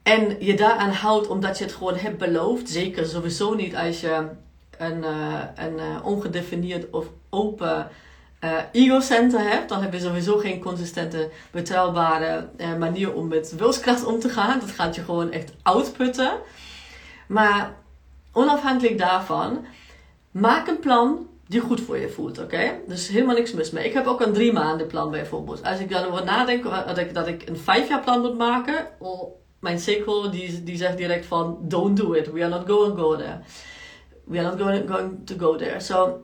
En 0.03 0.37
je 0.39 0.55
daaraan 0.55 0.91
houdt 0.91 1.29
omdat 1.29 1.59
je 1.59 1.65
het 1.65 1.73
gewoon 1.73 1.97
hebt 1.97 2.19
beloofd. 2.19 2.69
Zeker 2.69 3.07
sowieso 3.07 3.55
niet 3.55 3.77
als 3.77 4.01
je 4.01 4.29
een, 4.79 4.99
uh, 4.99 5.43
een 5.55 5.75
uh, 5.77 6.07
ongedefinieerd 6.07 6.91
of 6.91 7.07
open 7.31 7.89
uh, 8.45 8.59
ego-center 8.73 9.41
hebt, 9.41 9.69
dan 9.69 9.83
heb 9.83 9.93
je 9.93 10.01
sowieso 10.01 10.37
geen 10.37 10.61
consistente, 10.61 11.31
betrouwbare 11.51 12.49
manier 12.79 13.13
om 13.13 13.29
met 13.29 13.55
wilskracht 13.57 14.05
om 14.05 14.21
te 14.21 14.29
gaan. 14.29 14.61
Dat 14.61 14.71
gaat 14.71 14.95
je 14.95 15.05
gewoon 15.05 15.31
echt 15.33 15.53
outputten. 15.63 16.33
Maar 17.27 17.75
onafhankelijk 18.33 18.99
daarvan, 18.99 19.67
maak 20.31 20.67
een 20.67 20.79
plan 20.79 21.27
die 21.47 21.61
goed 21.61 21.81
voor 21.81 21.99
je 21.99 22.09
voelt, 22.09 22.39
oké? 22.39 22.81
Dus 22.87 23.09
helemaal 23.09 23.35
niks 23.35 23.53
mis 23.53 23.71
mee. 23.71 23.85
Ik 23.85 23.93
heb 23.93 24.07
ook 24.07 24.21
een 24.21 24.33
drie 24.33 24.53
maanden 24.53 24.87
plan 24.87 25.11
bijvoorbeeld. 25.11 25.63
Als 25.65 25.81
ik 25.81 25.91
dan 25.91 26.05
over 26.05 26.25
nadenk 26.25 26.65
dat 26.65 26.99
ik, 26.99 27.15
dat 27.15 27.27
ik 27.27 27.49
een 27.49 27.57
vijf 27.57 27.89
jaar 27.89 28.01
plan 28.01 28.21
moet 28.21 28.39
maken, 28.39 28.87
oh, 28.99 29.35
mijn 29.59 29.79
sequel 29.79 30.31
die, 30.31 30.77
zegt 30.77 30.97
direct 30.97 31.27
van 31.27 31.59
don't 31.63 31.97
do 31.97 32.13
it. 32.13 32.33
We 32.33 32.41
are 32.41 32.49
not 32.49 32.69
going 32.69 32.99
go 32.99 33.17
there. 33.17 33.41
We 34.25 34.39
are 34.39 34.49
not 34.49 34.61
going, 34.61 34.91
going 34.91 35.27
to 35.27 35.35
go 35.39 35.57
there. 35.57 35.81
So, 35.81 36.23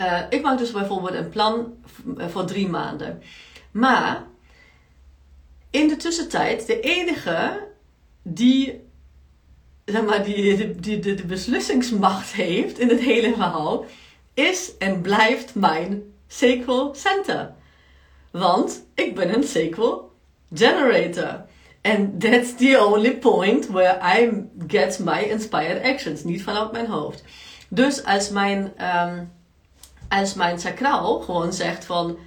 uh, 0.00 0.20
ik 0.28 0.42
maak 0.42 0.58
dus 0.58 0.70
bijvoorbeeld 0.70 1.14
een 1.14 1.28
plan 1.28 1.74
voor 2.16 2.44
drie 2.44 2.68
maanden. 2.68 3.22
Maar 3.70 4.26
in 5.70 5.88
de 5.88 5.96
tussentijd, 5.96 6.66
de 6.66 6.80
enige 6.80 7.66
die 8.22 8.87
zeg 9.88 10.04
maar, 10.04 10.24
die, 10.24 10.74
die, 10.80 10.98
de 10.98 11.24
beslissingsmacht 11.26 12.32
heeft 12.32 12.78
in 12.78 12.88
het 12.88 13.00
hele 13.00 13.32
verhaal, 13.32 13.84
is 14.34 14.76
en 14.78 15.00
blijft 15.00 15.54
mijn 15.54 16.02
SQL 16.26 16.88
Center. 16.92 17.54
Want 18.30 18.86
ik 18.94 19.14
ben 19.14 19.34
een 19.34 19.44
SQL 19.44 20.10
generator. 20.54 21.44
And 21.82 22.20
that's 22.20 22.54
the 22.56 22.86
only 22.86 23.16
point 23.16 23.66
where 23.66 23.98
I 24.02 24.42
get 24.66 24.98
my 24.98 25.20
inspired 25.20 25.82
actions. 25.82 26.24
Niet 26.24 26.42
vanuit 26.42 26.72
mijn 26.72 26.86
hoofd. 26.86 27.24
Dus 27.68 28.04
als 28.04 28.30
mijn, 28.30 28.72
um, 28.96 29.32
als 30.08 30.34
mijn 30.34 30.58
sacraal 30.58 31.20
gewoon 31.20 31.52
zegt 31.52 31.84
van... 31.84 32.18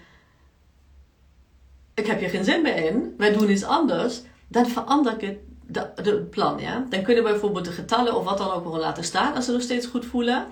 Ik 1.94 2.08
heb 2.08 2.20
hier 2.20 2.30
geen 2.30 2.44
zin 2.44 2.62
meer 2.62 2.76
in. 2.76 3.14
Wij 3.18 3.34
doen 3.34 3.50
iets 3.50 3.64
anders. 3.64 4.22
Dan 4.48 4.68
verander 4.68 5.14
ik 5.14 5.22
het 5.22 5.38
de, 5.72 6.28
plan. 6.30 6.60
Ja? 6.60 6.86
Dan 6.90 7.02
kunnen 7.02 7.24
bijvoorbeeld 7.24 7.66
de 7.66 7.72
getallen 7.72 8.16
of 8.16 8.24
wat 8.24 8.38
dan 8.38 8.52
ook 8.52 8.64
gewoon 8.64 8.80
laten 8.80 9.04
staan. 9.04 9.36
Als 9.36 9.46
ze 9.46 9.52
nog 9.52 9.62
steeds 9.62 9.86
goed 9.86 10.06
voelen. 10.06 10.46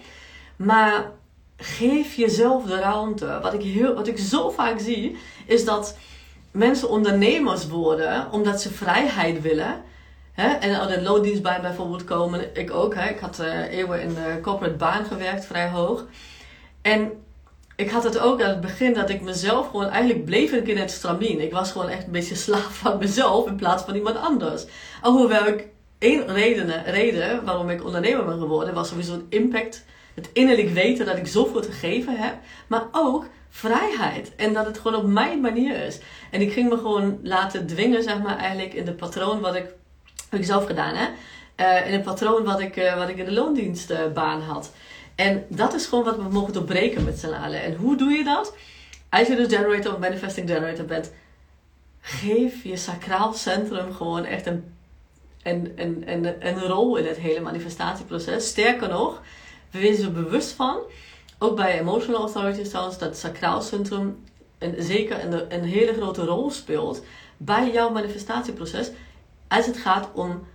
Maar 0.55 1.11
geef 1.57 2.15
jezelf 2.15 2.65
de 2.65 2.79
ruimte. 2.79 3.39
Wat 3.41 3.53
ik, 3.53 3.61
heel, 3.61 3.93
wat 3.93 4.07
ik 4.07 4.17
zo 4.17 4.49
vaak 4.49 4.79
zie, 4.79 5.17
is 5.45 5.65
dat 5.65 5.97
mensen 6.51 6.89
ondernemers 6.89 7.67
worden 7.67 8.31
omdat 8.31 8.61
ze 8.61 8.73
vrijheid 8.73 9.41
willen. 9.41 9.83
En 10.33 10.79
aan 10.79 10.87
de 10.87 11.01
loondienst 11.01 11.41
bij 11.41 11.61
bijvoorbeeld 11.61 12.03
komen. 12.03 12.55
Ik 12.55 12.71
ook. 12.71 12.95
Hè? 12.95 13.09
Ik 13.09 13.19
had 13.19 13.39
uh, 13.39 13.71
eeuwen 13.71 14.01
in 14.01 14.13
de 14.13 14.39
corporate 14.41 14.75
baan 14.75 15.05
gewerkt, 15.05 15.45
vrij 15.45 15.69
hoog. 15.69 16.05
En 16.81 17.11
ik 17.79 17.89
had 17.89 18.03
het 18.03 18.19
ook 18.19 18.41
aan 18.41 18.49
het 18.49 18.61
begin 18.61 18.93
dat 18.93 19.09
ik 19.09 19.21
mezelf 19.21 19.69
gewoon 19.69 19.89
eigenlijk 19.89 20.25
bleef 20.25 20.51
ik 20.51 20.67
in 20.67 20.77
het 20.77 20.91
stramien. 20.91 21.41
Ik 21.41 21.51
was 21.51 21.71
gewoon 21.71 21.89
echt 21.89 22.05
een 22.05 22.11
beetje 22.11 22.35
slaaf 22.45 22.77
van 22.77 22.97
mezelf 22.97 23.47
in 23.47 23.55
plaats 23.55 23.83
van 23.83 23.95
iemand 23.95 24.17
anders. 24.17 24.65
Alhoewel 25.01 25.47
ik 25.47 25.67
één 25.97 26.27
reden, 26.27 26.83
reden 26.83 27.45
waarom 27.45 27.69
ik 27.69 27.83
ondernemer 27.83 28.25
ben 28.25 28.39
geworden 28.39 28.73
was 28.73 28.89
sowieso 28.89 29.11
het 29.11 29.23
impact 29.29 29.85
het 30.15 30.29
innerlijk 30.33 30.69
weten 30.69 31.05
dat 31.05 31.17
ik 31.17 31.27
zoveel 31.27 31.61
te 31.61 31.71
geven 31.71 32.17
heb, 32.17 32.35
maar 32.67 32.83
ook 32.91 33.25
vrijheid. 33.49 34.35
En 34.35 34.53
dat 34.53 34.65
het 34.65 34.79
gewoon 34.79 35.01
op 35.01 35.07
mijn 35.07 35.41
manier 35.41 35.83
is. 35.85 35.99
En 36.31 36.41
ik 36.41 36.51
ging 36.51 36.69
me 36.69 36.77
gewoon 36.77 37.19
laten 37.23 37.67
dwingen, 37.67 38.03
zeg 38.03 38.21
maar, 38.21 38.37
eigenlijk 38.37 38.73
in 38.73 38.85
de 38.85 38.93
patroon 38.93 39.39
wat 39.39 39.55
ik, 39.55 39.65
zelf 40.45 40.65
gedaan, 40.65 40.95
hè? 40.95 41.07
Uh, 41.55 41.87
in 41.87 41.93
het 41.93 42.03
patroon 42.03 42.43
wat 42.43 42.59
ik, 42.59 42.77
uh, 42.77 42.97
wat 42.97 43.09
ik 43.09 43.17
in 43.17 43.25
de 43.25 43.31
loondienstbaan 43.31 44.41
had. 44.41 44.71
En 45.19 45.45
dat 45.49 45.73
is 45.73 45.85
gewoon 45.85 46.03
wat 46.03 46.15
we 46.15 46.29
mogen 46.29 46.53
doorbreken 46.53 47.03
met 47.03 47.19
z'n 47.19 47.33
allen. 47.33 47.61
En 47.61 47.75
hoe 47.75 47.95
doe 47.95 48.11
je 48.11 48.23
dat? 48.23 48.55
Als 49.09 49.27
je 49.27 49.35
dus 49.35 49.55
generator 49.55 49.93
of 49.93 49.99
manifesting 49.99 50.49
generator 50.49 50.85
bent, 50.85 51.11
geef 52.01 52.63
je 52.63 52.77
sacraal 52.77 53.33
centrum 53.33 53.93
gewoon 53.93 54.25
echt 54.25 54.45
een, 54.45 54.73
een, 55.43 55.73
een, 55.75 56.11
een, 56.11 56.47
een 56.47 56.59
rol 56.59 56.95
in 56.95 57.05
het 57.05 57.17
hele 57.17 57.39
manifestatieproces. 57.39 58.47
Sterker 58.47 58.89
nog, 58.89 59.21
we 59.71 59.79
wezen 59.79 60.05
er 60.05 60.11
bewust 60.11 60.51
van, 60.51 60.77
ook 61.39 61.55
bij 61.55 61.79
emotional 61.79 62.21
authorities 62.21 62.69
trouwens, 62.69 62.97
dat 62.97 63.17
sacraal 63.17 63.61
centrum 63.61 64.23
een, 64.57 64.75
zeker 64.77 65.23
een, 65.23 65.53
een 65.53 65.63
hele 65.63 65.93
grote 65.93 66.25
rol 66.25 66.51
speelt 66.51 67.03
bij 67.37 67.71
jouw 67.71 67.89
manifestatieproces 67.89 68.91
als 69.47 69.65
het 69.65 69.77
gaat 69.77 70.09
om 70.13 70.47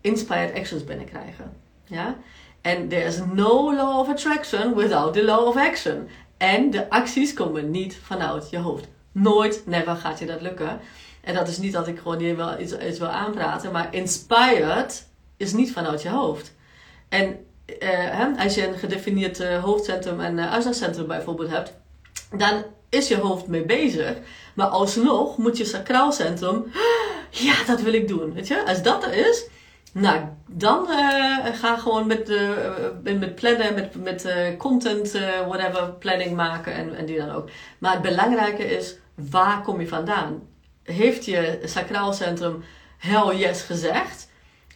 inspired 0.00 0.54
actions 0.54 0.84
binnenkrijgen. 0.84 1.56
Ja? 1.84 2.16
En 2.60 2.88
there 2.88 3.04
is 3.04 3.18
no 3.32 3.74
law 3.74 3.98
of 3.98 4.08
attraction 4.08 4.74
without 4.74 5.12
the 5.12 5.24
law 5.24 5.46
of 5.46 5.56
action. 5.56 6.08
En 6.36 6.70
de 6.70 6.90
acties 6.90 7.32
komen 7.32 7.70
niet 7.70 7.98
vanuit 8.02 8.50
je 8.50 8.58
hoofd. 8.58 8.88
Nooit, 9.12 9.62
never 9.66 9.96
gaat 9.96 10.18
je 10.18 10.26
dat 10.26 10.40
lukken. 10.40 10.80
En 11.20 11.34
dat 11.34 11.48
is 11.48 11.58
niet 11.58 11.72
dat 11.72 11.88
ik 11.88 11.98
gewoon 11.98 12.18
hier 12.18 12.36
wel 12.36 12.60
iets, 12.60 12.78
iets 12.78 12.98
wil 12.98 13.08
aanpraten, 13.08 13.72
maar 13.72 13.94
inspired 13.94 15.08
is 15.36 15.52
niet 15.52 15.72
vanuit 15.72 16.02
je 16.02 16.08
hoofd. 16.08 16.54
En 17.08 17.46
uh, 17.82 18.44
als 18.44 18.54
je 18.54 18.66
een 18.66 18.78
gedefinieerd 18.78 19.40
uh, 19.40 19.64
hoofdcentrum 19.64 20.20
en 20.20 20.38
uh, 20.38 20.52
uitzendcentrum 20.52 21.06
bijvoorbeeld 21.06 21.50
hebt, 21.50 21.72
dan 22.36 22.64
is 22.88 23.08
je 23.08 23.16
hoofd 23.16 23.46
mee 23.46 23.64
bezig. 23.64 24.16
Maar 24.54 24.66
alsnog 24.66 25.36
moet 25.36 25.56
je 25.56 25.64
sacraalcentrum, 25.64 26.72
ja, 27.30 27.64
dat 27.66 27.80
wil 27.80 27.92
ik 27.92 28.08
doen. 28.08 28.32
Weet 28.34 28.48
je? 28.48 28.66
Als 28.66 28.82
dat 28.82 29.04
er 29.04 29.12
is, 29.12 29.46
nou, 29.92 30.20
dan 30.46 30.86
ga 31.52 31.76
gewoon 31.76 32.06
met, 32.06 32.28
met 33.02 33.34
plannen, 33.34 33.74
met, 33.74 33.94
met 33.94 34.28
content, 34.58 35.12
whatever, 35.46 35.92
planning 35.92 36.36
maken 36.36 36.74
en, 36.74 36.94
en 36.94 37.06
die 37.06 37.16
dan 37.16 37.30
ook. 37.30 37.48
Maar 37.78 37.92
het 37.92 38.02
belangrijke 38.02 38.64
is, 38.64 38.96
waar 39.14 39.62
kom 39.62 39.80
je 39.80 39.88
vandaan? 39.88 40.42
Heeft 40.82 41.24
je 41.24 41.60
sacraalcentrum 41.64 42.64
hell 42.98 43.36
yes 43.36 43.62
gezegd? 43.62 44.30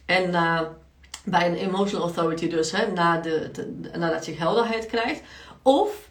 En 0.05 0.31
bij 1.25 1.47
een 1.47 1.55
emotional 1.55 2.05
authority 2.05 2.49
dus, 2.49 2.71
hè, 2.71 2.91
na 2.91 3.17
de, 3.17 3.51
nadat 3.97 4.25
je 4.25 4.35
helderheid 4.37 4.85
krijgt. 4.85 5.21
Of, 5.61 6.09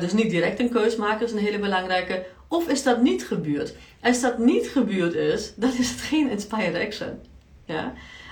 dus 0.00 0.12
niet 0.12 0.30
direct 0.30 0.60
een 0.60 0.70
keus 0.70 0.96
maken, 0.96 1.26
is 1.26 1.32
een 1.32 1.38
hele 1.38 1.58
belangrijke. 1.58 2.26
Of 2.48 2.68
is 2.68 2.82
dat 2.82 3.02
niet 3.02 3.26
gebeurd? 3.26 3.74
Als 4.02 4.20
dat 4.20 4.38
niet 4.38 4.68
gebeurd 4.68 5.14
is, 5.14 5.52
dan 5.56 5.72
is 5.78 5.90
het 5.90 6.00
geen 6.00 6.30
inspired 6.30 6.86
action. 6.86 7.20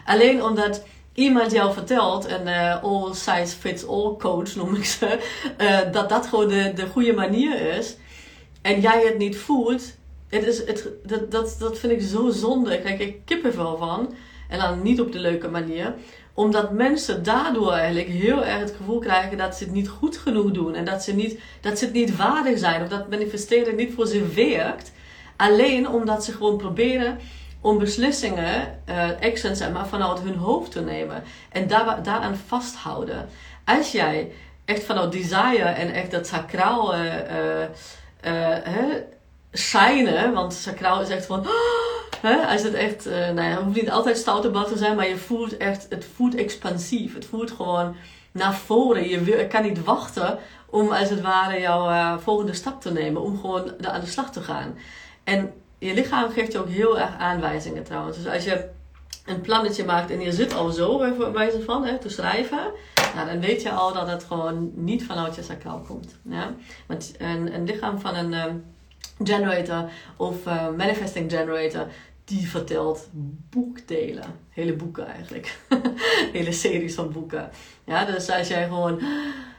Alleen 0.04 0.42
omdat 0.42 0.84
iemand 1.14 1.52
jou 1.52 1.72
vertelt, 1.72 2.26
en 2.26 2.46
uh, 2.46 2.82
all 2.82 3.14
size 3.14 3.56
fits 3.56 3.86
all 3.86 4.16
coach 4.18 4.54
noem 4.54 4.74
ik 4.74 4.84
ze, 4.84 5.18
uh, 5.60 5.92
dat 5.92 6.08
dat 6.08 6.26
gewoon 6.26 6.48
de, 6.48 6.72
de 6.74 6.86
goede 6.86 7.12
manier 7.12 7.76
is. 7.76 7.96
En 8.62 8.80
jij 8.80 9.02
het 9.04 9.18
niet 9.18 9.36
voelt, 9.36 9.82
het 10.28 10.46
is, 10.46 10.58
het, 10.66 10.88
dat, 11.04 11.30
dat, 11.30 11.56
dat 11.58 11.78
vind 11.78 11.92
ik 11.92 12.02
zo 12.02 12.30
zonde. 12.30 12.74
Ik 12.74 12.80
krijg 12.80 13.00
ik 13.00 13.24
kippenvel 13.24 13.76
van. 13.76 14.14
En 14.48 14.58
dan 14.58 14.82
niet 14.82 15.00
op 15.00 15.12
de 15.12 15.18
leuke 15.18 15.48
manier. 15.48 15.94
Omdat 16.34 16.72
mensen 16.72 17.22
daardoor 17.22 17.72
eigenlijk 17.72 18.08
heel 18.08 18.44
erg 18.44 18.60
het 18.60 18.74
gevoel 18.76 18.98
krijgen 18.98 19.38
dat 19.38 19.56
ze 19.56 19.64
het 19.64 19.72
niet 19.72 19.88
goed 19.88 20.16
genoeg 20.16 20.50
doen. 20.50 20.74
En 20.74 20.84
dat 20.84 21.02
ze, 21.02 21.14
niet, 21.14 21.38
dat 21.60 21.78
ze 21.78 21.84
het 21.84 21.94
niet 21.94 22.16
waardig 22.16 22.58
zijn. 22.58 22.82
Of 22.82 22.88
dat 22.88 23.10
manifesteren 23.10 23.76
niet 23.76 23.94
voor 23.94 24.06
ze 24.06 24.26
werkt. 24.34 24.92
Alleen 25.36 25.88
omdat 25.88 26.24
ze 26.24 26.32
gewoon 26.32 26.56
proberen 26.56 27.18
om 27.60 27.78
beslissingen, 27.78 28.80
uh, 28.88 29.08
actions, 29.20 29.68
maar 29.68 29.86
vanuit 29.86 30.20
hun 30.20 30.36
hoofd 30.36 30.72
te 30.72 30.80
nemen. 30.80 31.22
En 31.52 31.66
daar, 31.66 32.02
daaraan 32.02 32.36
vasthouden. 32.46 33.28
Als 33.64 33.92
jij 33.92 34.32
echt 34.64 34.84
vanuit 34.84 35.12
desire 35.12 35.68
en 35.68 35.92
echt 35.92 36.10
dat 36.10 36.26
sacraal 36.26 36.94
uh, 36.94 37.62
want 40.34 40.54
sacraal 40.54 41.00
is 41.00 41.08
echt 41.08 41.26
van 41.26 41.46
Hè? 42.20 42.36
Als 42.36 42.62
het 42.62 42.74
echt, 42.74 43.06
uh, 43.06 43.12
nou 43.12 43.42
ja, 43.42 43.54
het 43.54 43.62
hoeft 43.62 43.80
niet 43.80 43.90
altijd 43.90 44.18
stoutenbad 44.18 44.68
te 44.68 44.78
zijn, 44.78 44.96
maar 44.96 45.08
je 45.08 45.16
voelt 45.16 45.56
echt, 45.56 45.86
het 45.88 46.06
voelt 46.14 46.34
expansief. 46.34 47.14
Het 47.14 47.26
voelt 47.26 47.50
gewoon 47.50 47.96
naar 48.32 48.54
voren. 48.54 49.08
Je 49.08 49.46
kan 49.46 49.62
niet 49.62 49.84
wachten 49.84 50.38
om 50.70 50.92
als 50.92 51.10
het 51.10 51.20
ware 51.20 51.60
jouw 51.60 52.18
volgende 52.18 52.52
stap 52.52 52.80
te 52.80 52.92
nemen, 52.92 53.22
om 53.22 53.40
gewoon 53.40 53.86
aan 53.86 54.00
de 54.00 54.06
slag 54.06 54.32
te 54.32 54.40
gaan. 54.40 54.78
En 55.24 55.52
je 55.78 55.94
lichaam 55.94 56.30
geeft 56.30 56.52
je 56.52 56.58
ook 56.58 56.68
heel 56.68 56.98
erg 56.98 57.16
aanwijzingen 57.18 57.84
trouwens. 57.84 58.16
Dus 58.16 58.32
als 58.32 58.44
je 58.44 58.68
een 59.26 59.40
plannetje 59.40 59.84
maakt 59.84 60.10
en 60.10 60.20
je 60.20 60.32
zit 60.32 60.54
al 60.54 60.70
zo 60.70 60.98
bij 60.98 61.32
wijze 61.32 61.62
van 61.62 61.84
hè, 61.84 61.98
te 61.98 62.08
schrijven, 62.08 62.70
nou, 63.14 63.26
dan 63.26 63.40
weet 63.40 63.62
je 63.62 63.70
al 63.70 63.92
dat 63.92 64.08
het 64.08 64.24
gewoon 64.24 64.70
niet 64.74 65.04
vanuit 65.04 65.34
je 65.34 65.42
sacraal 65.42 65.80
komt. 65.80 66.14
Ja? 66.22 66.54
Want 66.86 67.14
een, 67.18 67.54
een 67.54 67.64
lichaam 67.64 68.00
van 68.00 68.14
een 68.14 68.34
um, 68.34 68.64
generator 69.22 69.90
of 70.16 70.46
uh, 70.46 70.68
manifesting 70.76 71.30
generator, 71.30 71.86
die 72.24 72.48
vertelt 72.48 73.08
boekdelen. 73.50 74.24
Hele 74.48 74.72
boeken 74.72 75.06
eigenlijk. 75.06 75.58
Hele 76.32 76.52
series 76.52 76.94
van 76.94 77.12
boeken. 77.12 77.50
Ja, 77.84 78.04
dus 78.04 78.30
als 78.30 78.48
jij 78.48 78.64
gewoon 78.64 79.00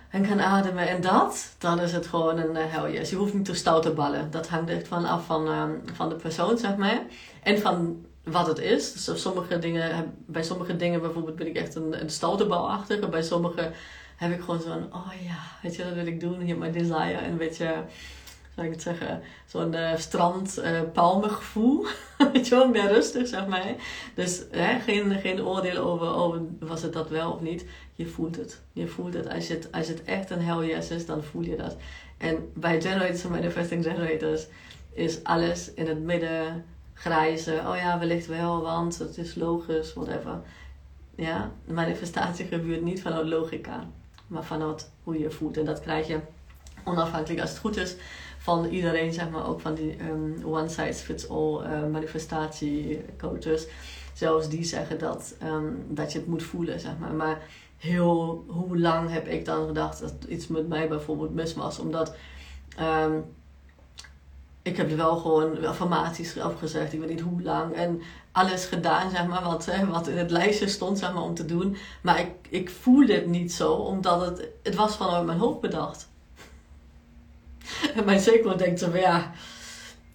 en 0.09 0.27
kan 0.27 0.41
ademen 0.41 0.87
en 0.87 1.01
dat, 1.01 1.55
dan 1.57 1.79
is 1.79 1.91
het 1.91 2.07
gewoon 2.07 2.37
een 2.37 2.55
uh, 2.55 2.63
hell 2.65 2.93
yes. 2.93 3.09
Je 3.09 3.15
hoeft 3.15 3.33
niet 3.33 3.45
te 3.45 3.53
stout 3.53 3.83
te 3.83 3.91
ballen. 3.91 4.31
Dat 4.31 4.47
hangt 4.47 4.69
echt 4.69 4.87
van 4.87 5.05
af 5.05 5.25
van, 5.25 5.47
um, 5.47 5.81
van 5.93 6.09
de 6.09 6.15
persoon, 6.15 6.57
zeg 6.57 6.75
maar. 6.75 7.01
En 7.43 7.59
van 7.59 8.05
wat 8.23 8.47
het 8.47 8.59
is. 8.59 8.93
Dus 8.93 9.21
sommige 9.21 9.59
dingen, 9.59 10.13
bij 10.25 10.43
sommige 10.43 10.75
dingen 10.75 11.01
bijvoorbeeld 11.01 11.35
ben 11.35 11.47
ik 11.47 11.55
echt 11.55 11.75
een, 11.75 12.01
een 12.01 12.09
stoutebalachtige. 12.09 13.07
Bij 13.07 13.21
sommige 13.21 13.71
heb 14.15 14.31
ik 14.31 14.39
gewoon 14.39 14.61
zo'n, 14.61 14.93
oh 14.93 15.11
ja, 15.23 15.39
weet 15.61 15.75
je, 15.75 15.83
dat 15.83 15.93
wil 15.93 16.05
ik 16.05 16.19
doen. 16.19 16.39
Hier 16.39 16.57
mijn 16.57 16.71
desire. 16.71 17.17
En 17.17 17.31
een 17.31 17.37
beetje, 17.37 17.83
ik 18.65 18.71
het 18.71 18.81
zeggen, 18.81 19.21
zo'n 19.45 19.73
uh, 19.73 19.95
strand 19.95 20.59
uh, 20.59 20.81
palmengevoel. 20.93 21.85
weet 22.33 22.47
je 22.47 22.55
wel, 22.55 22.69
meer 22.69 22.87
rustig, 22.87 23.27
zeg 23.27 23.47
maar. 23.47 23.75
Dus 24.15 24.43
hè, 24.51 24.79
geen, 24.79 25.11
geen 25.19 25.45
oordeel 25.45 25.77
over, 25.77 26.13
oh, 26.13 26.35
was 26.59 26.81
het 26.81 26.93
dat 26.93 27.09
wel 27.09 27.31
of 27.31 27.41
niet. 27.41 27.65
Je 27.95 28.05
voelt 28.05 28.35
het. 28.35 28.61
Je 28.73 28.87
voelt 28.87 29.13
het. 29.13 29.29
Als, 29.29 29.47
het. 29.47 29.71
als 29.71 29.87
het 29.87 30.03
echt 30.03 30.29
een 30.29 30.41
hell 30.41 30.67
yes 30.67 30.89
is, 30.89 31.05
dan 31.05 31.23
voel 31.23 31.41
je 31.41 31.55
dat. 31.55 31.75
En 32.17 32.51
bij 32.53 32.81
generators 32.81 33.23
en 33.23 33.31
manifesting 33.31 33.83
generators 33.83 34.47
is 34.93 35.23
alles 35.23 35.73
in 35.73 35.87
het 35.87 35.99
midden 35.99 36.65
grijzen. 36.93 37.67
Oh 37.67 37.75
ja, 37.75 37.99
wellicht 37.99 38.27
wel, 38.27 38.61
want 38.61 38.97
het 38.97 39.17
is 39.17 39.35
logisch, 39.35 39.93
whatever. 39.93 40.41
Ja, 41.15 41.51
manifestatie 41.65 42.45
gebeurt 42.45 42.81
niet 42.81 43.01
vanuit 43.01 43.27
logica, 43.27 43.87
maar 44.27 44.43
vanuit 44.43 44.91
hoe 45.03 45.19
je 45.19 45.31
voelt. 45.31 45.57
En 45.57 45.65
dat 45.65 45.81
krijg 45.81 46.07
je 46.07 46.19
onafhankelijk 46.83 47.41
als 47.41 47.49
het 47.49 47.59
goed 47.59 47.77
is 47.77 47.95
van 48.49 48.65
iedereen, 48.65 49.13
zeg 49.13 49.29
maar, 49.29 49.47
ook 49.47 49.61
van 49.61 49.73
die 49.73 49.97
um, 50.09 50.41
one 50.45 50.69
size 50.69 51.03
fits 51.03 51.29
all 51.29 51.61
uh, 51.63 51.85
manifestatiecoaches. 51.91 53.67
Zelfs 54.13 54.49
die 54.49 54.63
zeggen 54.63 54.99
dat, 54.99 55.35
um, 55.43 55.85
dat 55.87 56.11
je 56.11 56.19
het 56.19 56.27
moet 56.27 56.43
voelen, 56.43 56.79
zeg 56.79 56.97
maar. 56.99 57.13
Maar 57.13 57.41
heel, 57.77 58.43
hoe 58.47 58.79
lang 58.79 59.11
heb 59.11 59.27
ik 59.27 59.45
dan 59.45 59.67
gedacht 59.67 59.99
dat 59.99 60.13
iets 60.27 60.47
met 60.47 60.67
mij 60.67 60.87
bijvoorbeeld 60.87 61.33
mis 61.33 61.53
was? 61.53 61.79
Omdat 61.79 62.15
um, 62.79 63.25
ik 64.61 64.77
heb 64.77 64.91
er 64.91 64.97
wel 64.97 65.17
gewoon 65.17 65.65
affirmaties 65.65 66.35
gezegd. 66.59 66.93
Ik 66.93 66.99
weet 66.99 67.09
niet 67.09 67.21
hoe 67.21 67.41
lang. 67.41 67.73
En 67.73 68.01
alles 68.31 68.65
gedaan, 68.65 69.09
zeg 69.09 69.27
maar, 69.27 69.43
wat, 69.43 69.65
hè, 69.65 69.85
wat 69.85 70.07
in 70.07 70.17
het 70.17 70.31
lijstje 70.31 70.67
stond, 70.67 70.99
zeg 70.99 71.13
maar, 71.13 71.23
om 71.23 71.35
te 71.35 71.45
doen. 71.45 71.77
Maar 72.01 72.19
ik, 72.19 72.31
ik 72.49 72.69
voelde 72.69 73.13
het 73.13 73.27
niet 73.27 73.53
zo, 73.53 73.73
omdat 73.73 74.25
het, 74.25 74.47
het 74.63 74.75
was 74.75 74.95
vanuit 74.97 75.25
mijn 75.25 75.39
hoofd 75.39 75.59
bedacht. 75.59 76.08
En 77.95 78.05
mijn 78.05 78.19
zeker 78.19 78.57
denkt 78.57 78.79
zo 78.79 78.89
van, 78.89 78.99
ja, 78.99 79.31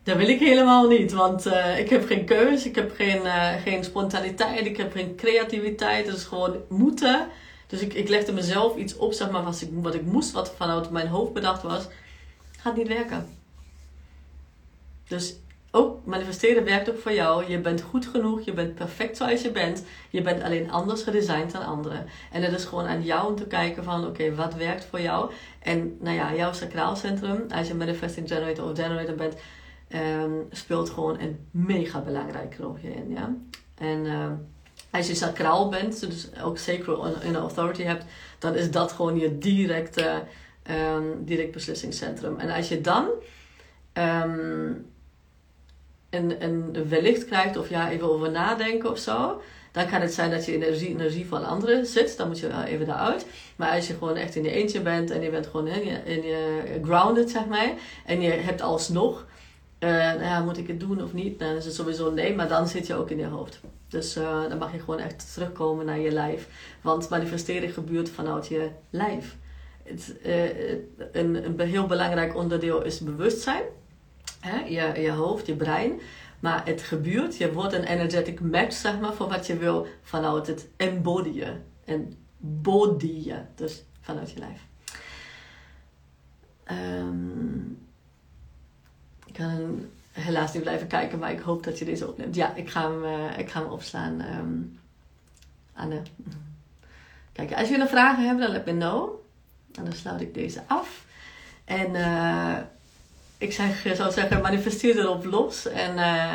dat 0.03 0.17
wil 0.17 0.29
ik 0.29 0.39
helemaal 0.39 0.89
niet. 0.89 1.13
Want 1.13 1.47
uh, 1.47 1.79
ik 1.79 1.89
heb 1.89 2.07
geen 2.07 2.25
keus, 2.25 2.67
ik 2.67 2.75
heb 2.75 2.95
geen, 2.95 3.23
uh, 3.25 3.53
geen 3.63 3.85
spontaniteit, 3.85 4.67
ik 4.67 4.77
heb 4.77 4.93
geen 4.93 5.17
creativiteit. 5.17 6.07
Het 6.07 6.17
is 6.17 6.25
gewoon 6.25 6.57
moeten. 6.69 7.29
Dus 7.67 7.81
ik, 7.81 7.95
ik 7.95 8.09
legde 8.09 8.33
mezelf 8.33 8.77
iets 8.77 8.97
op, 8.97 9.13
zeg 9.13 9.31
maar, 9.31 9.43
wat 9.45 9.61
ik, 9.61 9.69
wat 9.73 9.95
ik 9.95 10.05
moest, 10.05 10.33
wat 10.33 10.53
vanuit 10.57 10.91
mijn 10.91 11.07
hoofd 11.07 11.33
bedacht 11.33 11.63
was. 11.63 11.87
Gaat 12.59 12.77
niet 12.77 12.89
werken. 12.89 13.29
Dus 15.09 15.35
ook 15.75 16.05
manifesteren 16.05 16.65
werkt 16.65 16.91
ook 16.91 16.99
voor 16.99 17.13
jou. 17.13 17.51
Je 17.51 17.59
bent 17.59 17.81
goed 17.83 18.07
genoeg, 18.07 18.41
je 18.41 18.53
bent 18.53 18.75
perfect 18.75 19.17
zoals 19.17 19.43
je 19.43 19.51
bent. 19.51 19.85
Je 20.11 20.23
bent 20.23 20.43
alleen 20.43 20.71
anders 20.71 21.03
gedesigned 21.03 21.53
dan 21.53 21.65
anderen. 21.65 22.07
En 22.33 22.43
het 22.43 22.53
is 22.53 22.65
gewoon 22.65 22.87
aan 22.87 23.03
jou 23.03 23.29
om 23.29 23.37
te 23.37 23.47
kijken 23.47 23.85
van 23.85 24.07
oké, 24.07 24.35
wat 24.35 24.55
werkt 24.55 24.85
voor 24.85 25.01
jou? 25.01 25.31
En 25.63 25.97
nou 26.01 26.17
ja, 26.17 26.35
jouw 26.35 26.53
sacraalcentrum, 26.53 27.45
als 27.49 27.69
je 27.69 27.75
manifesting 27.75 28.29
generator 28.29 28.71
of 28.71 28.77
generator 28.79 29.15
bent, 29.15 29.35
um, 29.89 30.47
speelt 30.51 30.91
gewoon 30.91 31.21
een 31.21 31.47
mega 31.51 32.01
belangrijk 32.01 32.57
rol 32.61 32.77
in. 32.81 33.11
Ja? 33.11 33.35
En 33.79 34.07
um, 34.07 34.47
als 34.91 35.07
je 35.07 35.15
sacraal 35.15 35.69
bent, 35.69 36.01
dus 36.01 36.29
ook 36.43 36.59
sacral 36.59 37.07
in 37.23 37.37
authority 37.37 37.83
hebt, 37.83 38.05
dan 38.39 38.55
is 38.55 38.71
dat 38.71 38.93
gewoon 38.93 39.19
je 39.19 39.39
directe 39.39 40.23
um, 40.71 41.25
direct 41.25 41.53
beslissingscentrum. 41.53 42.39
En 42.39 42.51
als 42.51 42.69
je 42.69 42.81
dan 42.81 43.09
een, 46.17 46.43
een 46.43 46.89
wellicht 46.89 47.25
krijgt 47.25 47.57
of 47.57 47.69
ja, 47.69 47.91
even 47.91 48.11
over 48.11 48.31
nadenken 48.31 48.91
of 48.91 48.99
zo. 48.99 49.41
Dan 49.75 49.87
kan 49.87 50.01
het 50.01 50.15
zijn 50.15 50.31
dat 50.31 50.45
je 50.45 50.53
energie, 50.53 50.89
energie 50.89 51.27
van 51.27 51.45
anderen 51.45 51.87
zit. 51.87 52.17
Dan 52.17 52.29
moet 52.29 52.39
je 52.39 52.65
even 52.67 52.87
daaruit. 52.87 53.27
Maar 53.57 53.71
als 53.71 53.87
je 53.87 53.93
gewoon 53.93 54.17
echt 54.17 54.37
in 54.37 54.43
je 54.43 54.51
eentje 54.51 54.81
bent 54.81 55.11
en 55.11 55.21
je 55.21 55.31
bent 55.31 55.47
gewoon 55.47 55.67
in 55.67 55.85
je, 55.85 55.99
in 56.05 56.23
je 56.23 56.63
grounded, 56.83 57.31
zeg 57.31 57.47
maar. 57.47 57.73
En 58.07 58.21
je 58.21 58.31
hebt 58.31 58.63
alsnog, 58.63 59.27
uh, 59.81 59.91
nou 59.91 60.21
ja, 60.23 60.41
moet 60.43 60.59
ik 60.59 60.67
het 60.67 60.81
doen 60.81 61.03
of 61.03 61.13
niet? 61.13 61.39
Dan 61.39 61.55
is 61.57 61.65
het 61.65 61.75
sowieso 61.75 62.11
nee, 62.11 62.35
maar 62.35 62.49
dan 62.49 62.69
zit 62.69 62.87
je 62.87 62.95
ook 62.95 63.11
in 63.11 63.19
je 63.19 63.27
hoofd. 63.27 63.61
Dus 63.89 64.17
uh, 64.17 64.49
dan 64.49 64.59
mag 64.59 64.73
je 64.73 64.79
gewoon 64.79 64.99
echt 64.99 65.33
terugkomen 65.33 65.87
naar 65.87 65.99
je 65.99 66.11
lijf. 66.11 66.49
Want 66.81 67.09
manifesteren 67.09 67.71
gebeurt 67.71 68.11
vanuit 68.11 68.47
je 68.47 68.69
lijf. 68.91 69.37
Het, 69.83 70.15
uh, 70.27 70.71
een, 71.13 71.45
een 71.45 71.69
heel 71.69 71.87
belangrijk 71.87 72.37
onderdeel 72.37 72.85
is 72.85 73.01
bewustzijn 73.01 73.63
hè, 74.45 74.65
je, 74.65 75.01
je 75.01 75.11
hoofd, 75.11 75.47
je 75.47 75.57
brein. 75.57 76.01
Maar 76.41 76.67
het 76.67 76.83
gebeurt, 76.83 77.37
je 77.37 77.53
wordt 77.53 77.73
een 77.73 77.85
energetic 77.85 78.41
match, 78.41 78.73
zeg 78.73 79.01
maar, 79.01 79.15
voor 79.15 79.29
wat 79.29 79.47
je 79.47 79.57
wil 79.57 79.87
vanuit 80.03 80.47
het 80.47 80.69
embodyen. 80.77 81.65
En 81.85 82.17
bodyen, 82.39 83.49
dus 83.55 83.85
vanuit 84.01 84.31
je 84.31 84.39
lijf. 84.39 84.67
Um, 87.01 87.79
ik 89.27 89.35
kan 89.35 89.87
helaas 90.13 90.53
niet 90.53 90.63
blijven 90.63 90.87
kijken, 90.87 91.19
maar 91.19 91.33
ik 91.33 91.41
hoop 91.41 91.65
dat 91.65 91.79
je 91.79 91.85
deze 91.85 92.09
opneemt. 92.09 92.35
Ja, 92.35 92.55
ik 92.55 92.71
ga 92.71 92.91
hem, 92.91 93.05
uh, 93.05 93.39
ik 93.39 93.51
ga 93.51 93.61
hem 93.61 93.71
opslaan. 93.71 94.21
Um, 94.21 94.79
Anne. 95.73 96.03
Kijk, 97.33 97.53
als 97.53 97.69
jullie 97.69 97.87
vragen 97.87 98.27
hebben, 98.27 98.45
dan 98.45 98.55
let 98.55 98.65
me 98.65 98.73
know. 98.73 99.11
En 99.75 99.85
dan 99.85 99.93
sluit 99.93 100.21
ik 100.21 100.35
deze 100.35 100.63
af. 100.67 101.07
En 101.65 101.95
uh, 101.95 102.59
ik 103.45 103.53
zeg, 103.53 103.97
zou 103.97 104.13
zeggen, 104.13 104.43
manifesteer 104.43 104.99
erop 104.99 105.25
los. 105.25 105.69
En, 105.69 105.97
uh, 105.97 106.33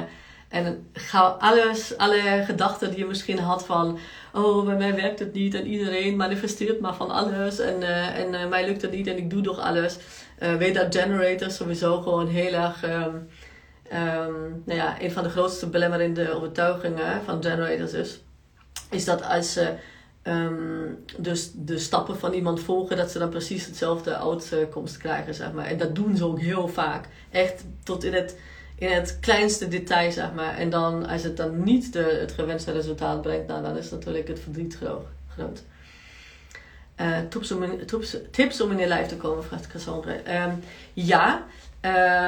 en 0.49 0.89
ga 0.93 1.19
alles, 1.39 1.97
alle 1.97 2.43
gedachten 2.45 2.89
die 2.89 2.99
je 2.99 3.05
misschien 3.05 3.39
had 3.39 3.65
van... 3.65 3.99
Oh, 4.33 4.65
bij 4.65 4.75
mij 4.75 4.95
werkt 4.95 5.19
het 5.19 5.33
niet 5.33 5.53
en 5.53 5.67
iedereen 5.67 6.15
manifesteert 6.15 6.79
maar 6.79 6.95
van 6.95 7.09
alles. 7.09 7.59
En, 7.59 7.81
uh, 7.81 8.17
en 8.19 8.33
uh, 8.33 8.47
mij 8.47 8.65
lukt 8.65 8.81
het 8.81 8.91
niet 8.91 9.07
en 9.07 9.17
ik 9.17 9.29
doe 9.29 9.41
toch 9.41 9.59
alles. 9.59 9.97
weet 10.57 10.75
dat 10.75 10.95
generators 10.95 11.55
sowieso 11.55 12.01
gewoon 12.01 12.27
heel 12.27 12.53
erg... 12.53 12.83
Um, 12.83 13.29
um, 13.93 14.63
nou 14.65 14.79
ja, 14.79 15.01
een 15.01 15.11
van 15.11 15.23
de 15.23 15.29
grootste 15.29 15.67
belemmerende 15.67 16.33
overtuigingen 16.33 17.23
van 17.25 17.43
generators 17.43 17.93
is... 17.93 18.19
Is 18.89 19.05
dat 19.05 19.23
als 19.23 19.53
ze 19.53 19.73
Um, 20.29 21.03
dus 21.17 21.51
de 21.55 21.79
stappen 21.79 22.17
van 22.17 22.33
iemand 22.33 22.59
volgen, 22.59 22.97
dat 22.97 23.11
ze 23.11 23.19
dan 23.19 23.29
precies 23.29 23.65
hetzelfde 23.65 24.17
uitkomst 24.17 24.97
krijgen, 24.97 25.33
zeg 25.33 25.51
maar. 25.51 25.65
En 25.65 25.77
dat 25.77 25.95
doen 25.95 26.17
ze 26.17 26.25
ook 26.25 26.39
heel 26.39 26.67
vaak. 26.67 27.05
Echt 27.31 27.63
tot 27.83 28.03
in 28.03 28.13
het, 28.13 28.37
in 28.75 28.91
het 28.91 29.17
kleinste 29.21 29.67
detail, 29.67 30.11
zeg 30.11 30.33
maar. 30.33 30.57
En 30.57 30.69
dan, 30.69 31.07
als 31.07 31.23
het 31.23 31.37
dan 31.37 31.63
niet 31.63 31.93
de, 31.93 32.17
het 32.19 32.31
gewenste 32.31 32.71
resultaat 32.71 33.21
brengt, 33.21 33.47
nou, 33.47 33.63
dan 33.63 33.77
is 33.77 33.89
natuurlijk 33.89 34.27
het 34.27 34.39
verdriet 34.39 34.77
groot. 35.27 35.63
Uh, 37.01 37.17
tips, 37.29 37.51
om 37.51 37.63
in, 37.63 37.81
om 38.61 38.71
in 38.71 38.77
je 38.77 38.87
lijf 38.87 39.07
te 39.07 39.17
komen, 39.17 39.43
vraagt 39.43 39.67
Cassandra. 39.67 40.45
Um, 40.45 40.59
ja, 40.93 41.45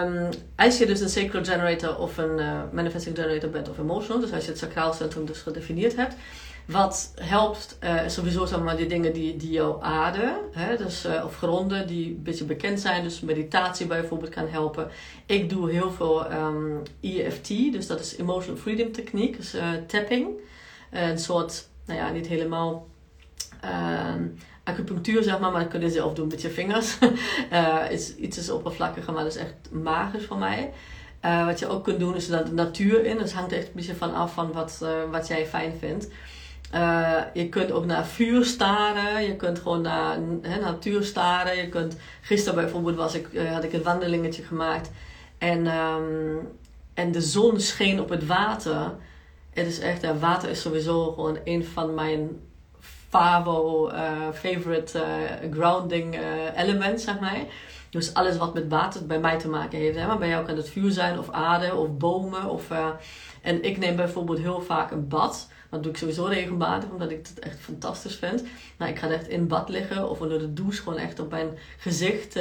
um, 0.03 0.29
als 0.55 0.77
je 0.77 0.85
dus 0.85 0.99
een 0.99 1.09
sacral 1.09 1.43
generator 1.43 1.97
of 1.97 2.17
een 2.17 2.39
uh, 2.39 2.61
manifesting 2.71 3.15
generator 3.15 3.49
bent 3.49 3.69
of 3.69 3.77
emotional, 3.77 4.21
dus 4.21 4.31
als 4.31 4.43
je 4.43 4.49
het 4.49 4.59
sacraal 4.59 4.93
centrum 4.93 5.25
dus 5.25 5.39
gedefinieerd 5.39 5.95
hebt, 5.95 6.15
wat 6.65 7.13
helpt, 7.15 7.77
uh, 7.83 8.07
sowieso 8.07 8.45
zeg 8.45 8.59
maar 8.59 8.77
die 8.77 8.87
dingen 8.87 9.13
die, 9.13 9.37
die 9.37 9.51
jou 9.51 9.83
aarden, 9.83 10.35
hè, 10.51 10.77
dus, 10.77 11.05
uh, 11.05 11.23
of 11.25 11.37
gronden 11.37 11.87
die 11.87 12.07
een 12.07 12.23
beetje 12.23 12.45
bekend 12.45 12.79
zijn. 12.79 13.03
Dus 13.03 13.19
meditatie 13.19 13.85
bijvoorbeeld 13.85 14.31
kan 14.31 14.47
helpen. 14.47 14.89
Ik 15.25 15.49
doe 15.49 15.71
heel 15.71 15.91
veel 15.91 16.31
um, 16.31 16.81
ehm, 17.01 17.17
EFT, 17.17 17.47
dus 17.47 17.87
dat 17.87 17.99
is 17.99 18.17
Emotional 18.17 18.61
Freedom 18.61 18.91
Techniek, 18.91 19.37
dus 19.37 19.55
uh, 19.55 19.61
tapping. 19.87 20.29
een 20.91 21.19
soort, 21.19 21.67
nou 21.85 21.99
ja, 21.99 22.11
niet 22.11 22.27
helemaal 22.27 22.87
ehm, 23.61 24.27
acupunctuur 24.63 25.23
zeg 25.23 25.39
maar, 25.39 25.51
maar 25.51 25.61
dat 25.61 25.71
kun 25.71 25.81
je 25.81 25.89
zelf 25.89 26.13
doen 26.13 26.27
met 26.27 26.41
je 26.41 26.49
vingers. 26.49 26.97
is, 27.89 28.15
iets 28.15 28.37
is 28.37 28.49
oppervlakkiger, 28.49 29.13
maar 29.13 29.23
dat 29.23 29.35
is 29.35 29.41
echt 29.41 29.53
magisch 29.71 30.25
voor 30.25 30.37
mij. 30.37 30.71
wat 31.21 31.59
je 31.59 31.67
ook 31.67 31.83
kunt 31.83 31.99
doen 31.99 32.15
is 32.15 32.27
de 32.27 32.43
natuur 32.51 33.05
in. 33.05 33.17
Dus 33.17 33.33
hangt 33.33 33.51
echt 33.51 33.67
een 33.67 33.73
beetje 33.73 33.95
van 33.95 34.13
af 34.13 34.33
van 34.33 34.51
wat, 34.51 34.85
wat 35.11 35.27
jij 35.27 35.45
fijn 35.45 35.73
vindt. 35.79 36.07
Uh, 36.75 37.17
je 37.33 37.49
kunt 37.49 37.71
ook 37.71 37.85
naar 37.85 38.05
vuur 38.05 38.45
staren. 38.45 39.23
Je 39.23 39.35
kunt 39.35 39.59
gewoon 39.59 39.81
naar 39.81 40.19
natuur 40.61 41.03
staren. 41.03 41.57
Je 41.57 41.69
kunt, 41.69 41.97
gisteren 42.21 42.61
bijvoorbeeld 42.61 42.95
was 42.95 43.13
ik, 43.13 43.27
uh, 43.31 43.53
had 43.53 43.63
ik 43.63 43.73
een 43.73 43.83
wandelingetje 43.83 44.43
gemaakt. 44.43 44.91
En, 45.37 45.67
um, 45.67 46.47
en 46.93 47.11
de 47.11 47.21
zon 47.21 47.59
scheen 47.59 48.01
op 48.01 48.09
het 48.09 48.25
water. 48.25 48.93
Het 49.53 49.67
is 49.67 49.79
echt, 49.79 50.19
water 50.19 50.49
is 50.49 50.61
sowieso 50.61 51.11
gewoon 51.11 51.37
een 51.43 51.65
van 51.65 51.93
mijn 51.93 52.29
favo, 53.09 53.89
uh, 53.89 54.11
favorite 54.33 55.03
grounding 55.51 56.19
elements, 56.55 57.03
zeg 57.03 57.19
maar. 57.19 57.39
Dus 57.89 58.13
alles 58.13 58.37
wat 58.37 58.53
met 58.53 58.69
water 58.69 59.05
bij 59.05 59.19
mij 59.19 59.39
te 59.39 59.49
maken 59.49 59.79
heeft. 59.79 59.97
Hè? 59.97 60.07
Maar 60.07 60.17
bij 60.17 60.29
jou 60.29 60.45
kan 60.45 60.55
het 60.55 60.69
vuur 60.69 60.91
zijn, 60.91 61.19
of 61.19 61.29
aarde, 61.29 61.75
of 61.75 61.97
bomen. 61.97 62.49
Of, 62.49 62.67
en 63.41 63.63
ik 63.63 63.77
neem 63.77 63.95
bijvoorbeeld 63.95 64.39
heel 64.39 64.61
vaak 64.61 64.91
een 64.91 65.07
bad. 65.07 65.49
Dat 65.71 65.83
doe 65.83 65.91
ik 65.91 65.97
sowieso 65.97 66.25
regelmatig, 66.25 66.89
omdat 66.89 67.11
ik 67.11 67.27
het 67.27 67.39
echt 67.39 67.59
fantastisch 67.59 68.15
vind. 68.15 68.43
Nou, 68.77 68.91
ik 68.91 68.99
ga 68.99 69.09
echt 69.09 69.27
in 69.27 69.47
bad 69.47 69.69
liggen 69.69 70.09
of 70.09 70.21
onder 70.21 70.39
de 70.39 70.53
douche 70.53 70.81
gewoon 70.81 70.97
echt 70.97 71.19
op 71.19 71.29
mijn 71.29 71.49
gezicht 71.77 72.35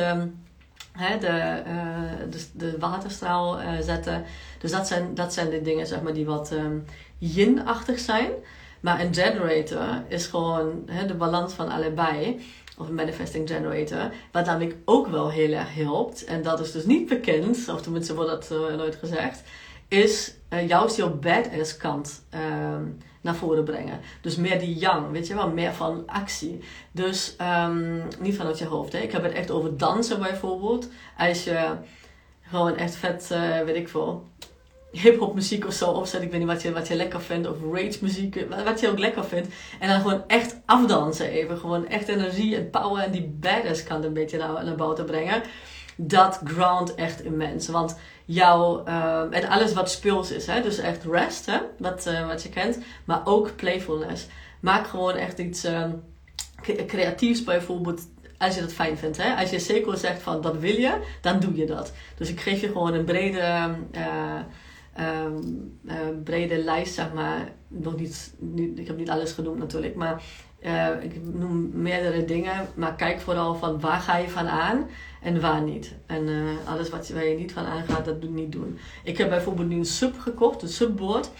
hè, 0.92 1.18
de, 1.18 1.62
uh, 1.66 2.30
de, 2.30 2.46
de, 2.52 2.78
waterstraal 2.78 3.60
uh, 3.60 3.68
zetten. 3.80 4.24
Dus 4.58 4.70
dat 4.70 4.86
zijn, 4.86 5.14
dat 5.14 5.32
zijn 5.32 5.50
de 5.50 5.62
dingen 5.62 5.86
zeg 5.86 6.02
maar, 6.02 6.12
die 6.12 6.26
wat 6.26 6.52
um, 6.52 6.84
yin-achtig 7.18 7.98
zijn. 7.98 8.30
Maar 8.80 9.00
een 9.00 9.14
generator 9.14 10.02
is 10.08 10.26
gewoon 10.26 10.88
de 11.06 11.14
balans 11.14 11.52
van 11.52 11.68
allebei. 11.68 12.40
Of 12.78 12.88
een 12.88 12.94
manifesting 12.94 13.48
generator. 13.48 14.12
Wat 14.32 14.46
namelijk 14.46 14.76
ook 14.84 15.06
wel 15.06 15.30
heel 15.30 15.52
erg 15.52 15.74
helpt. 15.74 16.24
En 16.24 16.42
dat 16.42 16.60
is 16.60 16.72
dus 16.72 16.84
niet 16.84 17.08
bekend, 17.08 17.68
of 17.68 17.82
tenminste 17.82 18.14
wordt 18.14 18.30
dat 18.30 18.50
uh, 18.52 18.76
nooit 18.76 18.94
gezegd. 18.94 19.42
Is 19.88 20.34
juist 20.66 20.96
jouw 20.96 21.18
badass 21.18 21.76
kant 21.76 22.22
ehm, 22.30 22.84
naar 23.20 23.34
voren 23.34 23.64
brengen. 23.64 24.00
Dus 24.20 24.36
meer 24.36 24.58
die 24.58 24.78
yang, 24.78 25.10
weet 25.10 25.26
je 25.26 25.34
wel, 25.34 25.50
meer 25.50 25.72
van 25.72 26.02
actie. 26.06 26.60
Dus 26.92 27.36
um, 27.66 28.02
niet 28.20 28.36
vanuit 28.36 28.58
je 28.58 28.64
hoofd. 28.64 28.92
Hè. 28.92 28.98
Ik 28.98 29.12
heb 29.12 29.22
het 29.22 29.32
echt 29.32 29.50
over 29.50 29.76
dansen 29.76 30.18
bijvoorbeeld. 30.18 30.88
Als 31.18 31.44
je 31.44 31.68
gewoon 32.42 32.76
echt 32.76 32.96
vet, 32.96 33.28
uh, 33.32 33.60
weet 33.60 33.76
ik 33.76 33.88
veel, 33.88 34.28
hip-hop 34.90 35.34
muziek 35.34 35.66
of 35.66 35.72
zo 35.72 35.90
opzet. 35.90 36.22
Ik 36.22 36.30
weet 36.30 36.38
niet 36.38 36.48
wat 36.48 36.62
je, 36.62 36.72
wat 36.72 36.88
je 36.88 36.94
lekker 36.94 37.20
vindt. 37.20 37.48
Of 37.48 37.56
rage 37.72 37.98
muziek, 38.00 38.46
wat 38.64 38.80
je 38.80 38.88
ook 38.88 38.98
lekker 38.98 39.24
vindt. 39.24 39.54
En 39.80 39.88
dan 39.88 40.00
gewoon 40.00 40.22
echt 40.26 40.60
afdansen 40.66 41.26
even. 41.26 41.58
Gewoon 41.58 41.88
echt 41.88 42.08
energie 42.08 42.56
en 42.56 42.70
power 42.70 43.02
en 43.02 43.10
die 43.10 43.36
badass 43.40 43.82
kan 43.82 44.04
een 44.04 44.12
beetje 44.12 44.38
naar, 44.38 44.64
naar 44.64 44.74
buiten 44.74 45.04
brengen. 45.04 45.42
Dat 45.96 46.40
ground 46.44 46.94
echt 46.94 47.22
immens. 47.22 47.68
Want 47.68 47.96
jouw, 48.24 48.86
uh, 48.86 49.22
en 49.30 49.48
alles 49.48 49.72
wat 49.72 49.90
speels 49.90 50.30
is, 50.30 50.46
hè? 50.46 50.62
dus 50.62 50.78
echt 50.78 51.04
rest, 51.04 51.46
hè? 51.46 51.58
Wat, 51.78 52.06
uh, 52.06 52.26
wat 52.26 52.42
je 52.42 52.48
kent, 52.48 52.78
maar 53.04 53.20
ook 53.24 53.56
playfulness. 53.56 54.26
Maak 54.60 54.86
gewoon 54.86 55.14
echt 55.14 55.38
iets 55.38 55.64
uh, 55.64 55.84
creatiefs 56.86 57.44
bijvoorbeeld, 57.44 58.00
als 58.38 58.54
je 58.54 58.60
dat 58.60 58.72
fijn 58.72 58.98
vindt. 58.98 59.16
Hè? 59.16 59.34
Als 59.34 59.50
je 59.50 59.58
zeker 59.58 59.96
zegt 59.96 60.22
van 60.22 60.40
dat 60.40 60.58
wil 60.58 60.76
je, 60.76 61.00
dan 61.20 61.40
doe 61.40 61.56
je 61.56 61.66
dat. 61.66 61.92
Dus 62.16 62.28
ik 62.28 62.40
geef 62.40 62.60
je 62.60 62.66
gewoon 62.66 62.94
een 62.94 63.04
brede, 63.04 63.40
ehm, 63.90 64.42
ehm, 64.94 66.22
brede 66.24 66.58
lijst, 66.58 66.94
zeg 66.94 67.12
maar. 67.12 67.52
Nog 67.68 67.96
niet, 67.96 68.34
ik 68.74 68.86
heb 68.86 68.96
niet 68.96 69.10
alles 69.10 69.32
genoemd 69.32 69.58
natuurlijk, 69.58 69.94
maar 69.94 70.22
uh, 70.62 71.02
ik 71.02 71.12
noem 71.34 71.70
meerdere 71.72 72.24
dingen, 72.24 72.68
maar 72.74 72.94
kijk 72.94 73.20
vooral 73.20 73.54
van 73.54 73.80
waar 73.80 74.00
ga 74.00 74.16
je 74.16 74.28
van 74.28 74.48
aan 74.48 74.86
en 75.22 75.40
waar 75.40 75.62
niet. 75.62 75.94
En 76.06 76.28
uh, 76.28 76.50
alles 76.64 76.90
wat, 76.90 77.08
waar 77.08 77.26
je 77.26 77.36
niet 77.36 77.52
van 77.52 77.64
aangaat, 77.64 78.04
dat 78.04 78.20
doe 78.20 78.30
niet 78.30 78.52
doen. 78.52 78.78
Ik 79.04 79.18
heb 79.18 79.28
bijvoorbeeld 79.28 79.68
nu 79.68 79.76
een 79.76 79.84
sub 79.84 80.18
gekocht, 80.18 80.62
een 80.62 80.68
subboard. 80.68 81.30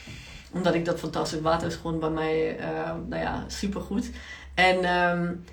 Omdat 0.52 0.74
ik 0.74 0.84
dat 0.84 0.98
fantastisch 0.98 1.40
water 1.40 1.66
is 1.66 1.74
gewoon 1.74 1.98
bij 1.98 2.10
mij, 2.10 2.58
uh, 2.58 2.92
nou 3.08 3.22
ja, 3.22 3.44
supergoed. 3.46 4.10
En 4.54 4.96
um, 4.96 5.44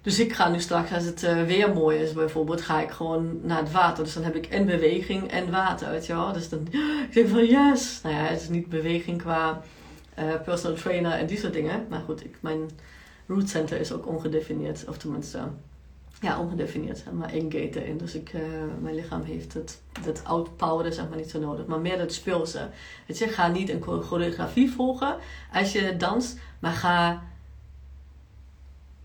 dus 0.00 0.18
ik 0.18 0.32
ga 0.32 0.48
nu 0.48 0.60
straks, 0.60 0.92
als 0.92 1.04
het 1.04 1.20
weer 1.46 1.72
mooi 1.72 1.98
is 1.98 2.12
bijvoorbeeld, 2.12 2.60
ga 2.60 2.80
ik 2.80 2.90
gewoon 2.90 3.38
naar 3.42 3.58
het 3.58 3.72
water. 3.72 4.04
Dus 4.04 4.14
dan 4.14 4.22
heb 4.22 4.34
ik 4.34 4.46
en 4.46 4.66
beweging 4.66 5.30
en 5.30 5.50
water, 5.50 5.90
weet 5.90 6.06
je 6.06 6.14
wel. 6.14 6.32
Dus 6.32 6.48
dan, 6.48 6.66
ik 7.08 7.12
denk 7.12 7.28
van 7.28 7.46
yes! 7.46 8.00
Nou 8.02 8.14
ja, 8.14 8.22
het 8.22 8.40
is 8.40 8.48
niet 8.48 8.68
beweging 8.68 9.22
qua 9.22 9.62
personal 10.44 10.76
trainer 10.76 11.12
en 11.12 11.26
die 11.26 11.38
soort 11.38 11.52
dingen. 11.52 11.86
Maar 11.88 12.00
goed, 12.06 12.24
ik, 12.24 12.36
mijn 12.40 12.70
root 13.34 13.48
center 13.48 13.80
is 13.80 13.92
ook 13.92 14.06
ongedefinieerd. 14.06 14.84
Of 14.88 14.96
tenminste, 14.96 15.38
ja, 16.20 16.40
ongedefinieerd. 16.40 17.12
Maar 17.12 17.32
één 17.32 17.52
gate 17.52 17.82
erin. 17.82 17.98
Dus 17.98 18.14
ik, 18.14 18.32
uh, 18.32 18.42
mijn 18.80 18.94
lichaam 18.94 19.22
heeft 19.22 19.54
het, 19.54 19.80
het 20.00 20.24
outpoweren 20.24 20.92
zeg 20.92 21.08
maar 21.08 21.18
niet 21.18 21.30
zo 21.30 21.40
nodig. 21.40 21.66
Maar 21.66 21.80
meer 21.80 21.98
het 21.98 22.12
speelse. 22.12 22.68
Weet 23.06 23.18
je, 23.18 23.28
ga 23.28 23.48
niet 23.48 23.68
een 23.68 23.82
choreografie 23.82 24.70
volgen 24.70 25.16
als 25.52 25.72
je 25.72 25.96
danst. 25.96 26.38
Maar 26.58 26.72
ga 26.72 27.22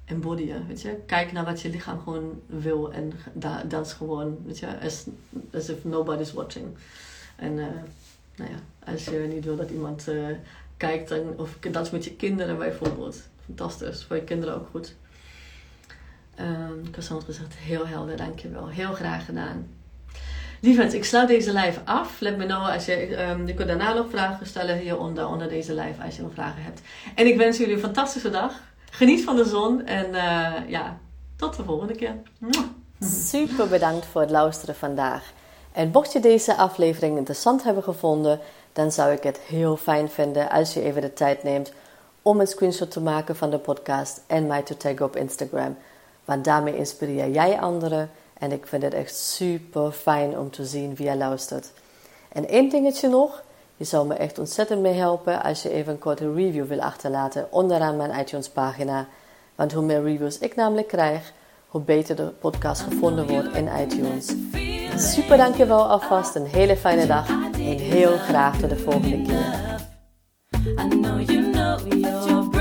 embodyen, 0.05 0.67
weet 0.67 0.81
je. 0.81 0.97
Kijk 1.05 1.31
naar 1.31 1.45
wat 1.45 1.61
je 1.61 1.69
lichaam 1.69 1.99
gewoon 1.99 2.41
wil. 2.45 2.93
En 2.93 3.13
da 3.33 3.63
dans 3.63 3.93
gewoon, 3.93 4.37
weet 4.45 4.59
je. 4.59 4.79
As, 4.79 5.05
as 5.53 5.69
if 5.69 5.83
nobody's 5.83 6.33
watching. 6.33 6.67
En 7.35 7.51
uh, 7.51 7.65
nou 8.35 8.51
ja, 8.51 8.91
als 8.91 9.05
je 9.05 9.27
niet 9.33 9.45
wil 9.45 9.55
dat 9.55 9.69
iemand 9.69 10.07
uh, 10.09 10.27
kijkt. 10.77 11.09
Dan, 11.09 11.33
of 11.37 11.57
dans 11.71 11.89
met 11.89 12.03
je 12.03 12.15
kinderen 12.15 12.57
bijvoorbeeld 12.57 13.23
fantastisch. 13.47 14.03
Voor 14.03 14.15
je 14.15 14.23
kinderen 14.23 14.55
ook 14.55 14.67
goed. 14.71 14.95
Um, 16.39 16.91
Cassandra 16.91 17.25
gezegd, 17.25 17.55
heel 17.55 17.87
helder, 17.87 18.17
dankjewel. 18.17 18.67
Heel 18.67 18.93
graag 18.93 19.25
gedaan. 19.25 19.67
Lieverd, 20.61 20.93
ik 20.93 21.05
sluit 21.05 21.27
deze 21.27 21.53
live 21.53 21.79
af. 21.83 22.19
Let 22.19 22.37
me 22.37 22.45
know 22.45 22.69
als 22.69 22.85
je, 22.85 23.21
um, 23.29 23.47
je 23.47 23.53
kunt 23.53 23.67
daarna 23.67 23.93
nog 23.93 24.09
vragen 24.09 24.45
stellen 24.45 24.77
hieronder, 24.77 25.27
onder 25.27 25.49
deze 25.49 25.73
live, 25.73 26.03
als 26.03 26.15
je 26.15 26.21
nog 26.21 26.33
vragen 26.33 26.63
hebt. 26.63 26.81
En 27.15 27.27
ik 27.27 27.37
wens 27.37 27.57
jullie 27.57 27.73
een 27.73 27.79
fantastische 27.79 28.29
dag. 28.29 28.53
Geniet 28.91 29.23
van 29.23 29.35
de 29.35 29.45
zon 29.45 29.85
en 29.85 30.09
uh, 30.09 30.69
ja, 30.69 30.97
tot 31.35 31.55
de 31.55 31.63
volgende 31.63 31.95
keer. 31.95 32.15
Super 32.99 33.67
bedankt 33.67 34.05
voor 34.05 34.21
het 34.21 34.29
luisteren 34.29 34.75
vandaag. 34.75 35.31
En 35.71 35.89
mocht 35.93 36.13
je 36.13 36.19
deze 36.19 36.55
aflevering 36.55 37.17
interessant 37.17 37.63
hebben 37.63 37.83
gevonden, 37.83 38.39
dan 38.73 38.91
zou 38.91 39.11
ik 39.11 39.23
het 39.23 39.37
heel 39.37 39.77
fijn 39.77 40.09
vinden 40.09 40.49
als 40.49 40.73
je 40.73 40.81
even 40.81 41.01
de 41.01 41.13
tijd 41.13 41.43
neemt 41.43 41.73
om 42.27 42.39
een 42.39 42.47
screenshot 42.47 42.91
te 42.91 43.01
maken 43.01 43.35
van 43.35 43.49
de 43.49 43.57
podcast 43.57 44.21
en 44.25 44.47
mij 44.47 44.61
te 44.61 44.77
taggen 44.77 45.05
op 45.05 45.15
Instagram. 45.15 45.77
Want 46.25 46.43
daarmee 46.45 46.77
inspireer 46.77 47.29
jij 47.29 47.59
anderen 47.59 48.09
en 48.33 48.51
ik 48.51 48.67
vind 48.67 48.83
het 48.83 48.93
echt 48.93 49.15
super 49.15 49.91
fijn 49.91 50.37
om 50.37 50.51
te 50.51 50.65
zien 50.65 50.95
wie 50.95 51.05
jij 51.05 51.17
luistert. 51.17 51.71
En 52.31 52.47
één 52.47 52.69
dingetje 52.69 53.09
nog. 53.09 53.43
Je 53.77 53.83
zou 53.83 54.07
me 54.07 54.13
echt 54.13 54.39
ontzettend 54.39 54.81
mee 54.81 54.93
helpen 54.93 55.43
als 55.43 55.61
je 55.61 55.69
even 55.69 55.93
een 55.93 55.99
korte 55.99 56.33
review 56.33 56.65
wil 56.65 56.81
achterlaten 56.81 57.47
onderaan 57.51 57.97
mijn 57.97 58.19
iTunes 58.19 58.49
pagina. 58.49 59.07
Want 59.55 59.73
hoe 59.73 59.83
meer 59.83 60.03
reviews 60.03 60.37
ik 60.37 60.55
namelijk 60.55 60.87
krijg, 60.87 61.33
hoe 61.67 61.81
beter 61.81 62.15
de 62.15 62.27
podcast 62.39 62.81
gevonden 62.81 63.27
wordt 63.27 63.55
in 63.55 63.69
iTunes. 63.81 64.33
Super 65.13 65.37
dankjewel 65.37 65.89
alvast, 65.89 66.35
een 66.35 66.45
hele 66.45 66.77
fijne 66.77 67.05
dag 67.05 67.27
en 67.53 67.77
heel 67.77 68.17
graag 68.17 68.59
tot 68.59 68.69
de 68.69 68.77
volgende 68.77 69.21
keer. 69.21 69.65
I 71.77 71.83
know 71.83 71.95
you 71.95 72.01
know 72.01 72.27
you're 72.27 72.56